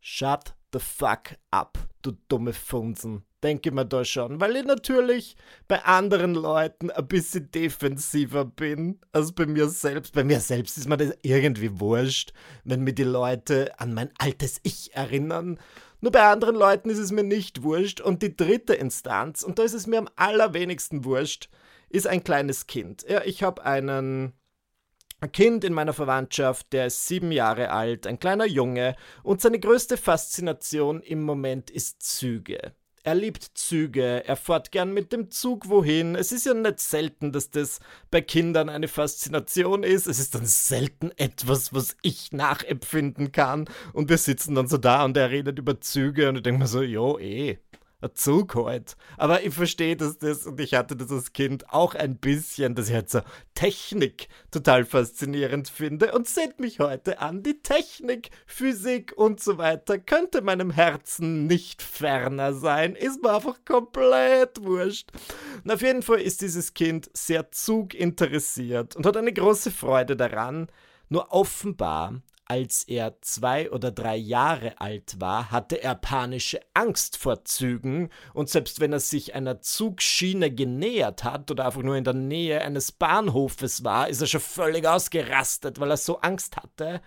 Shut 0.00 0.54
the 0.72 0.78
fuck 0.78 1.36
up, 1.50 1.78
du 2.02 2.12
dumme 2.28 2.52
Funsen 2.52 3.24
denke 3.46 3.68
ich 3.68 3.74
mir 3.74 3.86
da 3.86 4.04
schon, 4.04 4.40
weil 4.40 4.56
ich 4.56 4.64
natürlich 4.64 5.36
bei 5.68 5.82
anderen 5.84 6.34
Leuten 6.34 6.90
ein 6.90 7.06
bisschen 7.06 7.48
defensiver 7.52 8.44
bin 8.44 8.98
als 9.12 9.32
bei 9.32 9.46
mir 9.46 9.68
selbst. 9.68 10.12
Bei 10.14 10.24
mir 10.24 10.40
selbst 10.40 10.76
ist 10.76 10.88
mir 10.88 10.96
das 10.96 11.16
irgendwie 11.22 11.78
wurscht, 11.78 12.32
wenn 12.64 12.82
mir 12.82 12.92
die 12.92 13.04
Leute 13.04 13.78
an 13.78 13.94
mein 13.94 14.10
altes 14.18 14.58
Ich 14.64 14.94
erinnern. 14.94 15.60
Nur 16.00 16.10
bei 16.10 16.22
anderen 16.22 16.56
Leuten 16.56 16.90
ist 16.90 16.98
es 16.98 17.12
mir 17.12 17.22
nicht 17.22 17.62
wurscht. 17.62 18.00
Und 18.00 18.22
die 18.22 18.36
dritte 18.36 18.74
Instanz, 18.74 19.44
und 19.44 19.60
da 19.60 19.62
ist 19.62 19.74
es 19.74 19.86
mir 19.86 19.98
am 19.98 20.08
allerwenigsten 20.16 21.04
wurscht, 21.04 21.48
ist 21.88 22.08
ein 22.08 22.24
kleines 22.24 22.66
Kind. 22.66 23.06
Ja, 23.08 23.22
ich 23.24 23.44
habe 23.44 23.64
einen 23.64 24.32
ein 25.20 25.32
Kind 25.32 25.64
in 25.64 25.72
meiner 25.72 25.94
Verwandtschaft, 25.94 26.72
der 26.72 26.86
ist 26.86 27.06
sieben 27.06 27.32
Jahre 27.32 27.70
alt, 27.70 28.06
ein 28.06 28.18
kleiner 28.18 28.44
Junge, 28.44 28.96
und 29.22 29.40
seine 29.40 29.58
größte 29.58 29.96
Faszination 29.96 31.00
im 31.00 31.22
Moment 31.22 31.70
ist 31.70 32.02
Züge. 32.02 32.74
Er 33.06 33.14
liebt 33.14 33.52
Züge, 33.54 34.24
er 34.26 34.34
fährt 34.34 34.72
gern 34.72 34.92
mit 34.92 35.12
dem 35.12 35.30
Zug 35.30 35.68
wohin. 35.68 36.16
Es 36.16 36.32
ist 36.32 36.44
ja 36.44 36.54
nicht 36.54 36.80
selten, 36.80 37.30
dass 37.30 37.52
das 37.52 37.78
bei 38.10 38.20
Kindern 38.20 38.68
eine 38.68 38.88
Faszination 38.88 39.84
ist. 39.84 40.08
Es 40.08 40.18
ist 40.18 40.34
dann 40.34 40.44
selten 40.44 41.12
etwas, 41.16 41.72
was 41.72 41.96
ich 42.02 42.32
nachempfinden 42.32 43.30
kann. 43.30 43.66
Und 43.92 44.08
wir 44.08 44.18
sitzen 44.18 44.56
dann 44.56 44.66
so 44.66 44.76
da 44.76 45.04
und 45.04 45.16
er 45.16 45.30
redet 45.30 45.56
über 45.56 45.80
Züge 45.80 46.28
und 46.28 46.34
ich 46.38 46.42
denke 46.42 46.58
mir 46.58 46.66
so, 46.66 46.82
jo, 46.82 47.16
eh 47.20 47.60
Zug 48.14 48.54
halt. 48.54 48.96
Aber 49.16 49.42
ich 49.42 49.54
verstehe 49.54 49.96
dass 49.96 50.18
das 50.18 50.46
und 50.46 50.60
ich 50.60 50.74
hatte 50.74 50.96
das 50.96 51.10
als 51.10 51.32
Kind 51.32 51.70
auch 51.72 51.94
ein 51.94 52.18
bisschen, 52.18 52.74
dass 52.74 52.88
ich 52.88 52.94
halt 52.94 53.10
so 53.10 53.20
Technik 53.54 54.28
total 54.50 54.84
faszinierend 54.84 55.68
finde 55.68 56.12
und 56.12 56.28
seht 56.28 56.60
mich 56.60 56.78
heute 56.78 57.20
an. 57.20 57.42
Die 57.42 57.62
Technik, 57.62 58.30
Physik 58.46 59.14
und 59.16 59.40
so 59.40 59.58
weiter 59.58 59.98
könnte 59.98 60.42
meinem 60.42 60.70
Herzen 60.70 61.46
nicht 61.46 61.82
ferner 61.82 62.52
sein. 62.52 62.94
Ist 62.94 63.22
mir 63.22 63.34
einfach 63.34 63.58
komplett 63.64 64.62
wurscht. 64.62 65.10
Und 65.64 65.72
auf 65.72 65.80
jeden 65.82 66.02
Fall 66.02 66.20
ist 66.20 66.42
dieses 66.42 66.74
Kind 66.74 67.10
sehr 67.14 67.50
zuginteressiert 67.50 68.94
und 68.96 69.06
hat 69.06 69.16
eine 69.16 69.32
große 69.32 69.70
Freude 69.70 70.16
daran. 70.16 70.68
Nur 71.08 71.32
offenbar 71.32 72.20
als 72.46 72.84
er 72.84 73.20
zwei 73.20 73.70
oder 73.70 73.90
drei 73.90 74.16
Jahre 74.16 74.80
alt 74.80 75.20
war, 75.20 75.50
hatte 75.50 75.82
er 75.82 75.94
panische 75.94 76.60
Angst 76.74 77.16
vor 77.16 77.44
Zügen 77.44 78.10
und 78.34 78.48
selbst 78.48 78.80
wenn 78.80 78.92
er 78.92 79.00
sich 79.00 79.34
einer 79.34 79.60
Zugschiene 79.60 80.50
genähert 80.50 81.24
hat 81.24 81.50
oder 81.50 81.66
einfach 81.66 81.82
nur 81.82 81.96
in 81.96 82.04
der 82.04 82.14
Nähe 82.14 82.60
eines 82.62 82.92
Bahnhofes 82.92 83.84
war, 83.84 84.08
ist 84.08 84.20
er 84.20 84.26
schon 84.26 84.40
völlig 84.40 84.86
ausgerastet, 84.86 85.80
weil 85.80 85.90
er 85.90 85.96
so 85.96 86.20
Angst 86.20 86.56
hatte. 86.56 87.02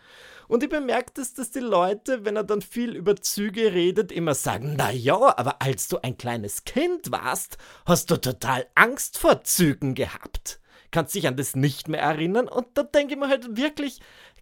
Und 0.50 0.64
ich 0.64 0.70
bemerkte 0.70 1.22
es, 1.22 1.36
dass 1.36 1.52
die 1.52 1.60
Leute, 1.60 2.26
wenn 2.26 2.36
er 2.36 2.44
dann 2.44 2.64
viel 2.64 2.96
über 2.96 3.16
Züge 3.16 3.72
redet, 3.72 4.12
immer 4.12 4.34
sagen, 4.34 4.74
na 4.78 4.92
ja, 4.92 5.38
aber 5.38 5.62
als 5.62 5.88
du 5.88 6.00
ein 6.00 6.18
kleines 6.18 6.64
Kind 6.64 7.12
warst, 7.12 7.58
hast 7.86 8.10
du 8.10 8.18
total 8.18 8.66
Angst 8.74 9.20
vor 9.20 9.44
Zügen 9.44 9.94
gehabt. 9.94 10.60
Kannst 10.92 11.14
dich 11.14 11.28
an 11.28 11.38
das 11.38 11.56
nicht 11.56 11.88
mehr 11.88 12.02
erinnern 12.02 12.48
und 12.48 12.66
da 12.74 12.82
denke 12.82 13.14
ich 13.14 13.20
mir 13.20 13.30
halt 13.30 13.58
wirklich, 13.58 14.00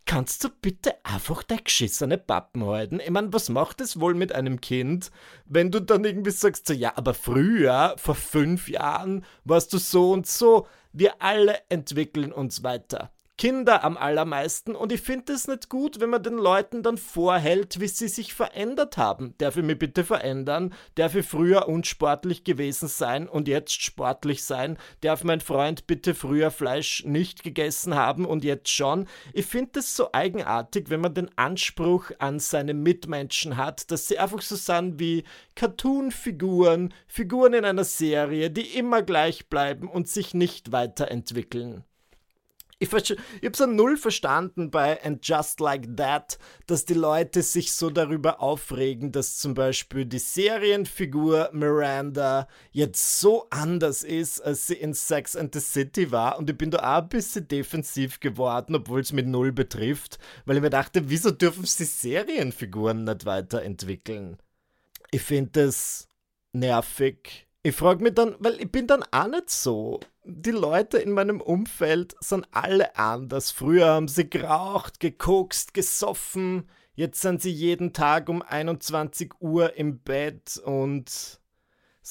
kannst 0.07 0.43
du 0.43 0.49
bitte 0.49 0.95
einfach 1.05 1.43
der 1.43 1.57
geschissene 1.57 2.17
Pappen 2.17 2.65
halten? 2.65 2.99
Ich 2.99 3.11
meine, 3.11 3.31
was 3.33 3.49
macht 3.49 3.81
es 3.81 3.99
wohl 3.99 4.15
mit 4.15 4.33
einem 4.33 4.59
Kind, 4.59 5.11
wenn 5.45 5.69
du 5.69 5.79
dann 5.79 6.05
irgendwie 6.05 6.31
sagst, 6.31 6.65
so, 6.65 6.73
ja, 6.73 6.93
aber 6.95 7.13
früher, 7.13 7.93
vor 7.97 8.15
fünf 8.15 8.69
Jahren, 8.69 9.23
warst 9.43 9.73
du 9.73 9.77
so 9.77 10.11
und 10.13 10.25
so. 10.25 10.65
Wir 10.93 11.21
alle 11.21 11.59
entwickeln 11.69 12.31
uns 12.31 12.63
weiter. 12.63 13.11
Kinder 13.37 13.83
am 13.83 13.97
allermeisten 13.97 14.75
und 14.75 14.91
ich 14.91 15.01
finde 15.01 15.33
es 15.33 15.47
nicht 15.47 15.69
gut, 15.69 15.99
wenn 15.99 16.09
man 16.09 16.23
den 16.23 16.37
Leuten 16.37 16.81
dann 16.81 16.97
vorhält, 16.97 17.79
wie 17.79 17.87
sie 17.87 18.07
sich 18.07 18.33
verändert 18.33 18.97
haben. 18.97 19.35
Darf 19.37 19.57
ich 19.57 19.63
mich 19.63 19.77
bitte 19.77 20.03
verändern? 20.03 20.73
Darf 20.95 21.13
ich 21.13 21.23
früher 21.23 21.67
unsportlich 21.67 22.43
gewesen 22.43 22.87
sein 22.87 23.29
und 23.29 23.47
jetzt 23.47 23.83
sportlich 23.83 24.43
sein? 24.43 24.79
Darf 25.01 25.23
mein 25.23 25.39
Freund 25.39 25.85
bitte 25.85 26.15
früher 26.15 26.49
Fleisch 26.49 27.03
nicht 27.05 27.43
gegessen 27.43 27.93
haben 27.93 28.25
und 28.25 28.43
jetzt 28.43 28.69
schon? 28.69 29.07
Ich 29.33 29.45
finde 29.45 29.81
es 29.81 29.95
so 29.95 30.09
eigenartig, 30.13 30.89
wenn 30.89 31.01
man 31.01 31.13
den 31.13 31.29
Anspruch 31.37 32.09
an 32.17 32.39
seine 32.39 32.73
Mitmenschen 32.73 33.55
hat, 33.55 33.91
dass 33.91 34.07
sie 34.07 34.17
einfach 34.17 34.41
so 34.41 34.55
sind 34.55 34.99
wie 34.99 35.23
Cartoon-Figuren, 35.53 36.91
Figuren 37.05 37.53
in 37.53 37.65
einer 37.65 37.83
Serie, 37.83 38.49
die 38.49 38.77
immer 38.77 39.03
gleich 39.03 39.47
bleiben 39.47 39.87
und 39.87 40.07
sich 40.07 40.33
nicht 40.33 40.71
weiterentwickeln. 40.71 41.83
Ich, 42.79 42.93
ich 42.93 43.17
habe 43.43 43.51
es 43.51 43.59
null 43.59 43.97
verstanden 43.97 44.69
bei 44.69 45.03
And 45.03 45.27
Just 45.27 45.59
Like 45.59 45.97
That, 45.97 46.37
dass 46.67 46.85
die 46.85 46.93
Leute 46.93 47.41
sich 47.41 47.71
so 47.71 47.89
darüber 47.89 48.39
aufregen, 48.39 49.11
dass 49.11 49.37
zum 49.37 49.55
Beispiel 49.55 50.05
die 50.05 50.19
Serienfigur 50.19 51.49
Miranda 51.53 52.47
jetzt 52.71 53.19
so 53.19 53.47
anders 53.49 54.03
ist, 54.03 54.41
als 54.41 54.67
sie 54.67 54.75
in 54.75 54.93
Sex 54.93 55.35
and 55.35 55.55
the 55.55 55.59
City 55.59 56.11
war. 56.11 56.37
Und 56.37 56.51
ich 56.51 56.57
bin 56.57 56.69
da 56.69 56.77
auch 56.77 57.01
ein 57.01 57.09
bisschen 57.09 57.47
defensiv 57.47 58.19
geworden, 58.19 58.75
obwohl 58.75 58.99
es 58.99 59.11
mit 59.11 59.25
null 59.25 59.51
betrifft, 59.51 60.19
weil 60.45 60.57
ich 60.57 60.61
mir 60.61 60.69
dachte, 60.69 61.09
wieso 61.09 61.31
dürfen 61.31 61.65
sie 61.65 61.85
Serienfiguren 61.85 63.05
nicht 63.05 63.25
weiterentwickeln? 63.25 64.37
Ich 65.09 65.23
finde 65.23 65.63
das 65.63 66.09
nervig 66.53 67.46
ich 67.67 67.75
frage 67.75 68.01
mich 68.01 68.13
dann, 68.13 68.33
weil 68.39 68.61
ich 68.61 68.71
bin 68.71 68.87
dann 68.87 69.03
auch 69.11 69.27
nicht 69.27 69.49
so. 69.49 69.99
Die 70.23 70.51
Leute 70.51 70.99
in 70.99 71.11
meinem 71.11 71.41
Umfeld 71.41 72.15
sind 72.21 72.47
alle 72.51 72.95
anders. 72.95 73.51
Früher 73.51 73.87
haben 73.87 74.07
sie 74.07 74.29
geraucht, 74.29 75.01
gekokst, 75.01 75.73
gesoffen. 75.73 76.69
Jetzt 76.95 77.19
sind 77.21 77.41
sie 77.41 77.51
jeden 77.51 77.91
Tag 77.91 78.29
um 78.29 78.41
21 78.41 79.41
Uhr 79.41 79.75
im 79.75 79.99
Bett 79.99 80.61
und 80.63 81.41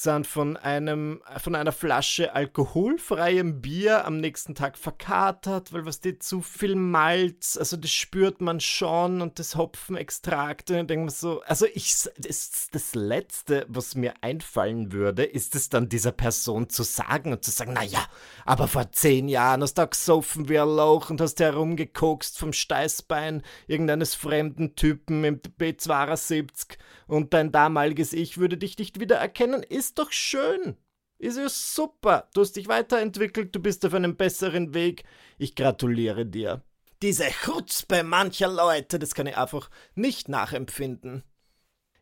sind 0.03 0.27
von, 0.27 0.59
einem, 0.59 1.23
von 1.39 1.55
einer 1.55 1.73
Flasche 1.73 2.35
alkoholfreiem 2.35 3.63
Bier 3.63 4.05
am 4.05 4.19
nächsten 4.19 4.55
Tag 4.55 4.77
verkatert, 4.77 5.73
weil 5.73 5.87
was 5.87 6.01
die 6.01 6.19
zu 6.19 6.43
viel 6.43 6.77
Malz, 6.77 7.57
also 7.57 7.79
das 7.79 7.91
spürt 7.93 8.43
man 8.43 8.61
schon 8.61 9.23
und 9.23 9.39
das 9.39 9.57
Hopfenextrakt 9.57 10.71
und 10.71 10.91
denke 10.91 11.07
mir 11.07 11.11
so, 11.11 11.41
also 11.43 11.65
ich, 11.73 11.95
das, 12.19 12.69
das 12.71 12.95
Letzte, 12.95 13.65
was 13.69 13.95
mir 13.95 14.13
einfallen 14.21 14.93
würde, 14.93 15.25
ist 15.25 15.55
es 15.55 15.71
dann 15.71 15.89
dieser 15.89 16.13
Person 16.13 16.69
zu 16.69 16.83
sagen 16.83 17.33
und 17.33 17.43
zu 17.43 17.51
sagen, 17.51 17.73
naja, 17.73 18.05
aber 18.45 18.69
vor 18.69 18.93
zehn 18.93 19.29
Jahren 19.29 19.63
hast 19.63 19.79
du 19.79 19.87
gesoffen 19.87 20.51
wie 20.51 20.59
ein 20.59 20.69
Loch 20.69 21.09
und 21.09 21.23
hast 21.23 21.41
herumgekokst 21.41 22.39
vom 22.39 22.53
Steißbein 22.53 23.43
irgendeines 23.67 24.15
fremden 24.15 24.77
Typen 24.77 25.25
im 25.25 25.41
B72 25.41 26.77
und 27.07 27.35
dein 27.35 27.53
damaliges 27.53 28.13
Ich 28.13 28.39
würde 28.39 28.57
dich 28.57 28.79
nicht 28.79 29.01
wiedererkennen, 29.01 29.63
ist 29.63 29.99
doch 29.99 30.13
schön. 30.13 30.77
Ist 31.19 31.39
ja 31.39 31.49
super. 31.49 32.29
Du 32.35 32.43
hast 32.43 32.57
dich 32.57 32.69
weiterentwickelt, 32.69 33.55
du 33.55 33.61
bist 33.61 33.87
auf 33.87 33.95
einem 33.95 34.17
besseren 34.17 34.75
Weg. 34.75 35.05
Ich 35.39 35.55
gratuliere 35.55 36.27
dir. 36.27 36.63
Diese 37.03 37.25
Chutzpe 37.25 38.03
mancher 38.03 38.49
Leute, 38.49 38.99
das 38.99 39.15
kann 39.15 39.27
ich 39.27 39.37
einfach 39.37 39.71
nicht 39.95 40.29
nachempfinden. 40.29 41.23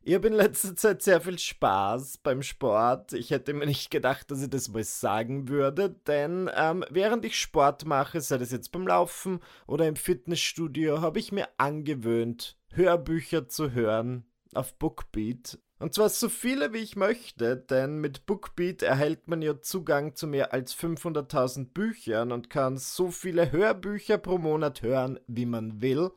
Ich 0.06 0.14
habe 0.14 0.28
in 0.28 0.34
letzter 0.34 0.76
Zeit 0.76 1.00
sehr 1.00 1.22
viel 1.22 1.38
Spaß 1.38 2.18
beim 2.18 2.42
Sport. 2.42 3.14
Ich 3.14 3.30
hätte 3.30 3.54
mir 3.54 3.64
nicht 3.64 3.90
gedacht, 3.90 4.30
dass 4.30 4.42
ich 4.42 4.50
das 4.50 4.68
mal 4.68 4.84
sagen 4.84 5.48
würde, 5.48 5.96
denn 6.06 6.50
ähm, 6.54 6.84
während 6.90 7.24
ich 7.24 7.40
Sport 7.40 7.86
mache, 7.86 8.20
sei 8.20 8.36
das 8.36 8.52
jetzt 8.52 8.70
beim 8.70 8.86
Laufen 8.86 9.40
oder 9.66 9.88
im 9.88 9.96
Fitnessstudio, 9.96 11.00
habe 11.00 11.18
ich 11.20 11.32
mir 11.32 11.48
angewöhnt, 11.56 12.58
Hörbücher 12.68 13.48
zu 13.48 13.72
hören, 13.72 14.26
auf 14.56 14.74
Bookbeat. 14.74 15.58
Und 15.78 15.94
zwar 15.94 16.08
so 16.08 16.28
viele 16.28 16.72
wie 16.72 16.78
ich 16.78 16.96
möchte, 16.96 17.56
denn 17.56 17.98
mit 17.98 18.26
Bookbeat 18.26 18.82
erhält 18.82 19.28
man 19.28 19.42
ja 19.42 19.60
Zugang 19.60 20.14
zu 20.14 20.26
mehr 20.26 20.52
als 20.52 20.74
500.000 20.74 21.72
Büchern 21.72 22.32
und 22.32 22.48
kann 22.48 22.78
so 22.78 23.10
viele 23.10 23.52
Hörbücher 23.52 24.18
pro 24.18 24.38
Monat 24.38 24.82
hören, 24.82 25.18
wie 25.26 25.46
man 25.46 25.82
will. 25.82 26.10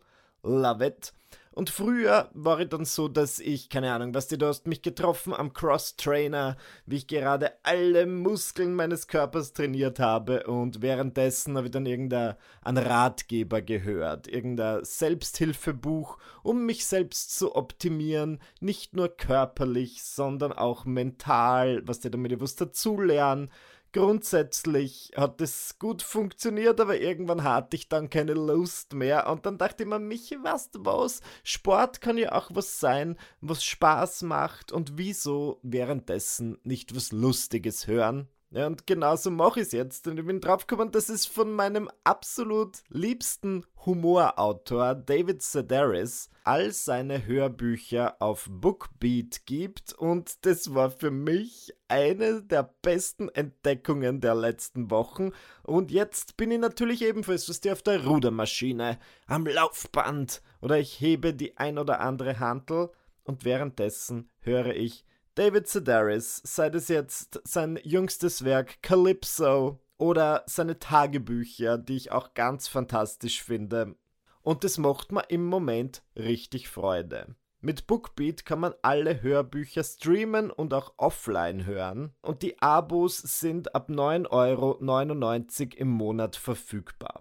Love 0.43 0.85
it. 0.85 1.13
Und 1.57 1.71
früher 1.71 2.29
war 2.35 2.59
ich 2.59 2.69
dann 2.69 2.85
so, 2.85 3.07
dass 3.07 3.39
ich, 3.39 3.69
keine 3.69 3.91
Ahnung, 3.91 4.13
was 4.13 4.27
du, 4.27 4.37
du 4.37 4.45
hast 4.45 4.67
mich 4.67 4.83
getroffen 4.83 5.33
am 5.33 5.53
Cross-Trainer, 5.53 6.55
wie 6.85 6.97
ich 6.97 7.07
gerade 7.07 7.51
alle 7.63 8.05
Muskeln 8.05 8.75
meines 8.75 9.07
Körpers 9.07 9.53
trainiert 9.53 9.99
habe. 9.99 10.43
Und 10.43 10.83
währenddessen 10.83 11.57
habe 11.57 11.65
ich 11.65 11.71
dann 11.71 11.87
irgendeinen 11.87 12.37
Ratgeber 12.63 13.63
gehört, 13.63 14.27
irgendein 14.27 14.85
Selbsthilfebuch, 14.85 16.19
um 16.43 16.63
mich 16.67 16.85
selbst 16.85 17.35
zu 17.35 17.55
optimieren, 17.55 18.39
nicht 18.59 18.95
nur 18.95 19.07
körperlich, 19.07 20.03
sondern 20.03 20.53
auch 20.53 20.85
mental, 20.85 21.81
was 21.87 22.01
du 22.01 22.11
damit 22.11 22.39
was 22.39 22.55
dazulernen 22.55 23.49
grundsätzlich 23.93 25.11
hat 25.15 25.41
es 25.41 25.79
gut 25.79 26.01
funktioniert, 26.01 26.79
aber 26.79 26.99
irgendwann 26.99 27.43
hatte 27.43 27.75
ich 27.75 27.89
dann 27.89 28.09
keine 28.09 28.33
Lust 28.33 28.93
mehr 28.93 29.29
und 29.29 29.45
dann 29.45 29.57
dachte 29.57 29.83
ich 29.83 29.89
mir, 29.89 29.99
Michi, 29.99 30.41
weißt 30.41 30.75
du 30.75 30.85
was? 30.85 31.21
Sport 31.43 32.01
kann 32.01 32.17
ja 32.17 32.33
auch 32.33 32.49
was 32.53 32.79
sein, 32.79 33.17
was 33.41 33.63
Spaß 33.63 34.23
macht 34.23 34.71
und 34.71 34.97
wieso 34.97 35.59
währenddessen 35.63 36.57
nicht 36.63 36.95
was 36.95 37.11
Lustiges 37.11 37.87
hören? 37.87 38.27
Ja, 38.49 38.65
und 38.65 38.87
genauso 38.87 39.29
mache 39.29 39.59
ich 39.59 39.67
es 39.67 39.71
jetzt. 39.73 40.07
Und 40.07 40.17
ich 40.17 40.25
bin 40.25 40.39
draufgekommen, 40.39 40.91
dass 40.91 41.09
es 41.09 41.25
von 41.25 41.51
meinem 41.51 41.89
absolut 42.05 42.77
liebsten 42.87 43.65
Humorautor 43.85 44.95
David 44.95 45.41
Sedaris 45.41 46.29
all 46.45 46.71
seine 46.71 47.25
Hörbücher 47.25 48.15
auf 48.21 48.47
Bookbeat 48.49 49.45
gibt. 49.45 49.91
Und 49.93 50.45
das 50.45 50.73
war 50.73 50.91
für 50.91 51.11
mich 51.11 51.73
eine 51.89 52.41
der 52.41 52.73
besten 52.81 53.27
Entdeckungen 53.27 54.21
der 54.21 54.35
letzten 54.35 54.91
Wochen. 54.91 55.31
Und 55.63 55.91
jetzt 55.91 56.37
bin 56.37 56.49
ich 56.49 56.59
natürlich 56.59 57.01
ebenfalls 57.01 57.49
was 57.49 57.61
auf 57.69 57.81
der 57.81 58.05
Rudermaschine, 58.05 58.97
am 59.25 59.45
Laufband 59.45 60.41
oder 60.61 60.79
ich 60.79 61.01
hebe 61.01 61.33
die 61.33 61.57
ein 61.57 61.77
oder 61.77 61.99
andere 61.99 62.39
Hantel 62.39 62.91
und 63.23 63.43
währenddessen 63.43 64.29
höre 64.39 64.73
ich 64.73 65.05
David 65.37 65.67
Sedaris, 65.67 66.41
sei 66.43 66.69
es 66.69 66.87
jetzt 66.87 67.41
sein 67.43 67.79
jüngstes 67.83 68.43
Werk 68.43 68.81
Calypso 68.81 69.79
oder 69.99 70.41
seine 70.47 70.79
Tagebücher, 70.79 71.77
die 71.77 71.95
ich 71.95 72.11
auch 72.11 72.33
ganz 72.33 72.67
fantastisch 72.67 73.43
finde. 73.43 73.93
Und 74.41 74.63
das 74.63 74.79
macht 74.79 75.11
mir 75.11 75.29
im 75.29 75.45
Moment 75.45 76.01
richtig 76.15 76.69
Freude. 76.69 77.35
Mit 77.61 77.85
Bookbeat 77.85 78.45
kann 78.45 78.61
man 78.61 78.73
alle 78.81 79.21
Hörbücher 79.21 79.83
streamen 79.83 80.49
und 80.49 80.73
auch 80.73 80.95
offline 80.97 81.67
hören. 81.67 82.15
Und 82.23 82.41
die 82.41 82.59
Abos 82.59 83.19
sind 83.19 83.75
ab 83.75 83.89
9,99 83.91 84.31
Euro 84.31 85.77
im 85.77 85.89
Monat 85.89 86.35
verfügbar. 86.35 87.16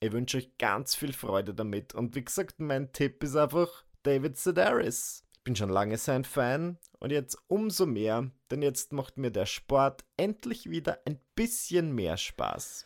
Ich 0.00 0.12
wünsche 0.12 0.36
euch 0.36 0.58
ganz 0.58 0.94
viel 0.94 1.14
Freude 1.14 1.54
damit 1.54 1.94
und 1.94 2.14
wie 2.14 2.22
gesagt, 2.22 2.60
mein 2.60 2.92
Tipp 2.92 3.24
ist 3.24 3.36
einfach 3.36 3.86
David 4.02 4.36
Sedaris. 4.36 5.24
Ich 5.32 5.44
bin 5.44 5.56
schon 5.56 5.70
lange 5.70 5.96
sein 5.96 6.24
Fan 6.24 6.76
und 6.98 7.10
jetzt 7.10 7.38
umso 7.46 7.86
mehr, 7.86 8.30
denn 8.50 8.60
jetzt 8.60 8.92
macht 8.92 9.16
mir 9.16 9.30
der 9.30 9.46
Sport 9.46 10.04
endlich 10.18 10.68
wieder 10.68 11.00
ein 11.06 11.18
bisschen 11.34 11.94
mehr 11.94 12.18
Spaß. 12.18 12.84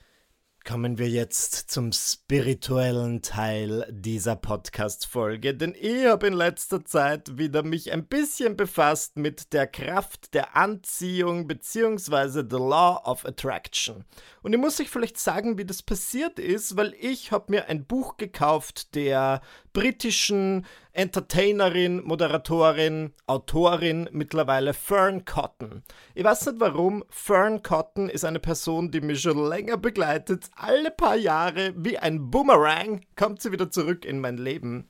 Kommen 0.67 0.97
wir 0.97 1.11
jetzt 1.11 1.71
zum 1.71 1.93
spirituellen 1.93 3.21
Teil 3.21 3.87
dieser 3.91 4.35
Podcast-Folge, 4.35 5.55
denn 5.55 5.75
ich 5.79 6.07
habe 6.07 6.27
in 6.27 6.33
letzter 6.33 6.87
Zeit 6.87 7.37
wieder 7.37 7.63
mich 7.63 7.93
ein 7.93 8.07
bisschen 8.07 8.57
befasst 8.57 9.19
mit 9.19 9.53
der 9.53 9.67
Kraft 9.67 10.33
der 10.33 10.57
Anziehung 10.57 11.47
bzw. 11.47 12.45
the 12.49 12.57
Law 12.57 12.99
of 13.05 13.27
Attraction. 13.27 14.07
Und 14.41 14.55
ich 14.55 14.59
muss 14.59 14.81
euch 14.81 14.89
vielleicht 14.89 15.19
sagen, 15.19 15.59
wie 15.59 15.67
das 15.67 15.83
passiert 15.83 16.39
ist, 16.39 16.79
weil 16.79 16.95
ich 16.99 17.31
habe 17.31 17.53
mir 17.53 17.69
ein 17.69 17.85
Buch 17.85 18.17
gekauft 18.17 18.95
der 18.95 19.43
britischen 19.75 20.65
Entertainerin, 20.93 22.03
Moderatorin, 22.05 23.13
Autorin, 23.27 24.09
mittlerweile 24.13 24.73
Fern 24.73 25.27
Cotton. 25.27 25.83
Ich 26.15 26.25
weiß 26.25 26.47
nicht 26.47 26.61
warum, 26.61 27.05
Fern 27.11 27.63
Cotton 27.63 28.09
ist 28.09 28.25
eine 28.25 28.41
Person, 28.41 28.91
die 28.91 29.03
mich 29.03 29.21
schon 29.21 29.47
länger 29.47 29.77
begleitet. 29.77 30.49
Alle 30.55 30.91
paar 30.91 31.17
Jahre, 31.17 31.75
wie 31.77 31.99
ein 31.99 32.31
Boomerang, 32.31 33.03
kommt 33.17 33.43
sie 33.43 33.53
wieder 33.53 33.71
zurück 33.71 34.07
in 34.07 34.21
mein 34.21 34.39
Leben. 34.39 34.89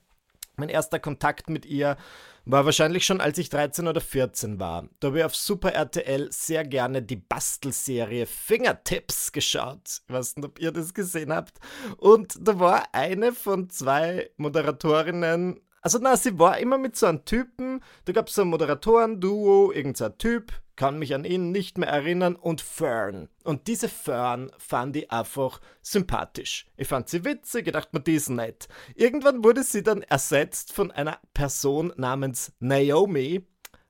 Mein 0.56 0.68
erster 0.68 0.98
Kontakt 0.98 1.50
mit 1.50 1.66
ihr 1.66 1.96
war 2.44 2.64
wahrscheinlich 2.64 3.06
schon, 3.06 3.20
als 3.20 3.38
ich 3.38 3.48
13 3.48 3.88
oder 3.88 4.00
14 4.00 4.60
war. 4.60 4.88
Da 5.00 5.08
habe 5.08 5.18
ich 5.18 5.24
auf 5.24 5.34
Super 5.34 5.72
RTL 5.72 6.30
sehr 6.30 6.64
gerne 6.64 7.02
die 7.02 7.16
Bastelserie 7.16 8.26
Fingertips 8.26 9.32
geschaut. 9.32 10.02
Ich 10.06 10.12
weiß 10.12 10.36
nicht, 10.36 10.44
ob 10.44 10.60
ihr 10.60 10.72
das 10.72 10.94
gesehen 10.94 11.32
habt. 11.32 11.58
Und 11.96 12.36
da 12.40 12.58
war 12.58 12.88
eine 12.92 13.32
von 13.32 13.70
zwei 13.70 14.30
Moderatorinnen 14.36 15.60
also 15.84 15.98
na, 16.00 16.16
sie 16.16 16.38
war 16.38 16.56
immer 16.58 16.78
mit 16.78 16.96
so 16.96 17.04
einem 17.04 17.26
Typen, 17.26 17.82
da 18.06 18.12
gab 18.14 18.28
es 18.28 18.34
so 18.36 18.40
ein 18.40 18.48
Moderatoren-Duo, 18.48 19.70
irgendein 19.70 20.16
Typ, 20.16 20.50
kann 20.76 20.98
mich 20.98 21.14
an 21.14 21.24
ihn 21.24 21.50
nicht 21.50 21.78
mehr 21.78 21.88
erinnern, 21.88 22.36
und 22.36 22.60
Fern. 22.60 23.28
Und 23.44 23.66
diese 23.66 23.88
Fern 23.88 24.50
fand 24.58 24.96
ich 24.96 25.10
einfach 25.10 25.60
sympathisch. 25.82 26.66
Ich 26.76 26.88
fand 26.88 27.08
sie 27.08 27.24
witzig, 27.24 27.64
gedacht 27.64 27.92
mir, 27.92 28.00
die 28.00 28.14
ist 28.14 28.30
nett. 28.30 28.68
Irgendwann 28.94 29.44
wurde 29.44 29.62
sie 29.62 29.82
dann 29.82 30.02
ersetzt 30.02 30.72
von 30.72 30.90
einer 30.90 31.18
Person 31.32 31.92
namens 31.96 32.52
Naomi, 32.60 33.46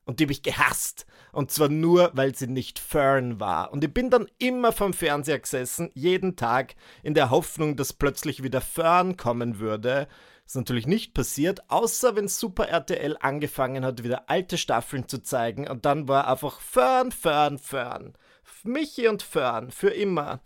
und 0.06 0.20
die 0.20 0.24
habe 0.24 0.32
ich 0.32 0.42
gehasst. 0.42 1.06
Und 1.32 1.50
zwar 1.50 1.68
nur, 1.68 2.10
weil 2.14 2.34
sie 2.34 2.46
nicht 2.46 2.78
Fern 2.78 3.40
war. 3.40 3.72
Und 3.72 3.82
ich 3.82 3.92
bin 3.92 4.10
dann 4.10 4.28
immer 4.38 4.70
vom 4.70 4.92
Fernseher 4.92 5.38
gesessen, 5.38 5.90
jeden 5.94 6.36
Tag, 6.36 6.74
in 7.02 7.14
der 7.14 7.30
Hoffnung, 7.30 7.76
dass 7.76 7.92
plötzlich 7.92 8.42
wieder 8.42 8.60
Fern 8.60 9.16
kommen 9.16 9.58
würde. 9.58 10.06
Ist 10.46 10.56
natürlich 10.56 10.86
nicht 10.86 11.14
passiert, 11.14 11.70
außer 11.70 12.16
wenn 12.16 12.28
Super 12.28 12.68
RTL 12.68 13.16
angefangen 13.18 13.84
hat, 13.84 14.04
wieder 14.04 14.28
alte 14.28 14.58
Staffeln 14.58 15.08
zu 15.08 15.22
zeigen 15.22 15.66
und 15.68 15.86
dann 15.86 16.06
war 16.06 16.28
einfach 16.28 16.60
Fern, 16.60 17.12
Fern, 17.12 17.58
Fern. 17.58 18.14
Michi 18.62 19.08
und 19.08 19.22
Fern, 19.22 19.70
für 19.70 19.90
immer. 19.90 20.40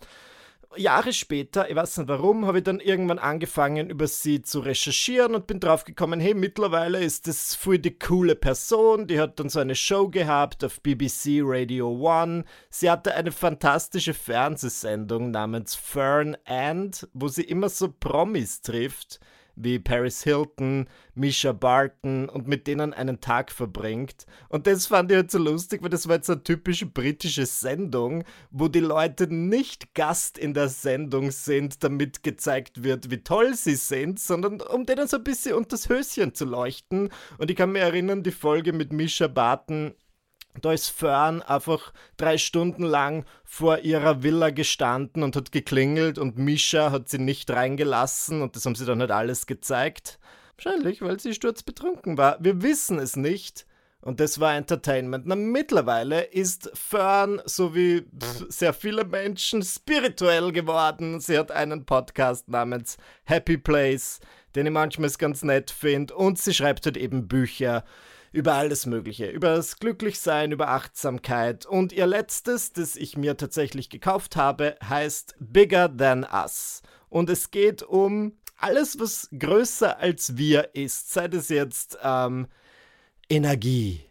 Jahre 0.77 1.13
später, 1.13 1.71
ich 1.71 1.77
weiß 1.77 1.99
nicht 1.99 2.09
warum, 2.09 2.47
habe 2.47 2.59
ich 2.59 2.65
dann 2.65 2.79
irgendwann 2.79 3.19
angefangen, 3.19 3.89
über 3.89 4.07
sie 4.07 4.43
zu 4.43 4.61
recherchieren 4.61 5.35
und 5.35 5.47
bin 5.47 5.61
draufgekommen, 5.61 6.21
hey, 6.21 6.35
mittlerweile 6.35 7.01
ist 7.01 7.27
das 7.27 7.55
voll 7.55 7.79
die 7.79 7.99
coole 7.99 8.37
Person, 8.37 9.07
die 9.07 9.19
hat 9.19 9.41
dann 9.41 9.49
so 9.49 9.61
eine 9.61 9.75
Show 9.75 10.09
gehabt 10.09 10.63
auf 10.63 10.83
BBC 10.83 11.41
Radio 11.43 11.91
One. 11.91 12.45
Sie 12.71 12.91
hatte 12.91 13.15
eine 13.15 13.33
fantastische 13.33 14.15
Fernsehsendung 14.15 15.31
namens 15.31 15.75
Fern 15.75 16.37
and, 16.45 17.09
wo 17.15 17.29
sie 17.29 17.45
immer 17.45 17.71
so 17.71 17.91
Promis 17.91 18.61
trifft 18.61 19.21
wie 19.61 19.79
Paris 19.79 20.23
Hilton, 20.23 20.89
Misha 21.15 21.53
Barton 21.53 22.29
und 22.29 22.47
mit 22.47 22.67
denen 22.67 22.93
einen 22.93 23.21
Tag 23.21 23.51
verbringt. 23.51 24.27
Und 24.49 24.67
das 24.67 24.87
fand 24.87 25.11
ich 25.11 25.17
halt 25.17 25.31
so 25.31 25.39
lustig, 25.39 25.83
weil 25.83 25.91
das 25.91 26.09
war 26.09 26.17
jetzt 26.17 26.31
eine 26.31 26.43
typische 26.43 26.87
britische 26.87 27.47
Sendung, 27.47 28.25
wo 28.51 28.69
die 28.69 28.81
Leute 28.81 29.33
nicht 29.33 29.95
Gast 29.95 30.39
in 30.39 30.55
der 30.55 30.69
Sendung 30.69 31.31
sind, 31.31 31.83
damit 31.83 32.23
gezeigt 32.23 32.85
wird, 32.85 33.11
wie 33.11 33.23
toll 33.23 33.55
sie 33.55 33.77
sind, 33.77 34.21
sondern 34.21 34.61
um 34.61 34.87
denen 34.87 35.09
so 35.09 35.17
ein 35.17 35.25
bisschen 35.25 35.55
unter 35.55 35.71
das 35.71 35.89
Höschen 35.89 36.35
zu 36.35 36.45
leuchten. 36.45 37.11
Und 37.39 37.51
ich 37.51 37.57
kann 37.57 37.73
mich 37.73 37.83
erinnern, 37.83 38.23
die 38.23 38.31
Folge 38.31 38.73
mit 38.73 38.93
Misha 38.93 39.27
Barton 39.27 39.95
da 40.61 40.73
ist 40.73 40.89
Fern 40.89 41.43
einfach 41.43 41.93
drei 42.17 42.39
Stunden 42.39 42.83
lang 42.83 43.25
vor 43.45 43.79
ihrer 43.79 44.23
Villa 44.23 44.51
gestanden 44.51 45.23
und 45.23 45.37
hat 45.37 45.53
geklingelt 45.53 46.19
und 46.19 46.39
Misha 46.39 46.91
hat 46.91 47.09
sie 47.09 47.19
nicht 47.19 47.51
reingelassen 47.51 48.43
und 48.43 48.57
das 48.57 48.67
haben 48.67 48.75
sie 48.75 48.87
dann 48.87 49.01
halt 49.01 49.11
alles 49.11 49.47
gezeigt. 49.47 50.19
Wahrscheinlich, 50.57 51.03
weil 51.03 51.21
sie 51.21 51.35
sturzbetrunken 51.35 52.19
war. 52.19 52.37
Wir 52.41 52.63
wissen 52.63 52.99
es 52.99 53.15
nicht. 53.15 53.65
Und 54.01 54.21
das 54.21 54.39
war 54.39 54.55
Entertainment. 54.55 55.27
Na, 55.27 55.35
mittlerweile 55.35 56.23
ist 56.23 56.71
Fern, 56.73 57.43
so 57.45 57.75
wie 57.75 58.07
sehr 58.49 58.73
viele 58.73 59.05
Menschen, 59.05 59.63
spirituell 59.63 60.53
geworden. 60.53 61.21
Sie 61.21 61.37
hat 61.37 61.51
einen 61.51 61.85
Podcast 61.85 62.49
namens 62.49 62.97
Happy 63.25 63.59
Place, 63.59 64.21
den 64.55 64.67
ich 64.67 64.73
manchmal 64.73 65.11
ganz 65.11 65.43
nett 65.43 65.71
finde. 65.71 66.15
Und 66.15 66.39
sie 66.39 66.55
schreibt 66.55 66.87
halt 66.87 66.97
eben 66.97 67.27
Bücher 67.27 67.85
über 68.33 68.55
alles 68.55 68.87
Mögliche, 68.87 69.27
über 69.27 69.57
das 69.57 69.79
Glücklichsein, 69.79 70.53
über 70.53 70.69
Achtsamkeit. 70.69 71.67
Und 71.67 71.93
ihr 71.93 72.07
letztes, 72.07 72.73
das 72.73 72.97
ich 72.97 73.17
mir 73.17 73.37
tatsächlich 73.37 73.91
gekauft 73.91 74.37
habe, 74.37 74.77
heißt 74.83 75.37
Bigger 75.39 75.95
Than 75.95 76.25
Us. 76.25 76.83
Und 77.09 77.31
es 77.31 77.51
geht 77.51 77.83
um 77.83 78.33
alles, 78.57 78.99
was 78.99 79.29
größer 79.37 79.99
als 79.99 80.37
wir 80.37 80.75
ist, 80.75 81.13
sei 81.13 81.27
es 81.27 81.49
jetzt 81.49 81.99
ähm, 82.03 82.49
Energie, 83.29 84.05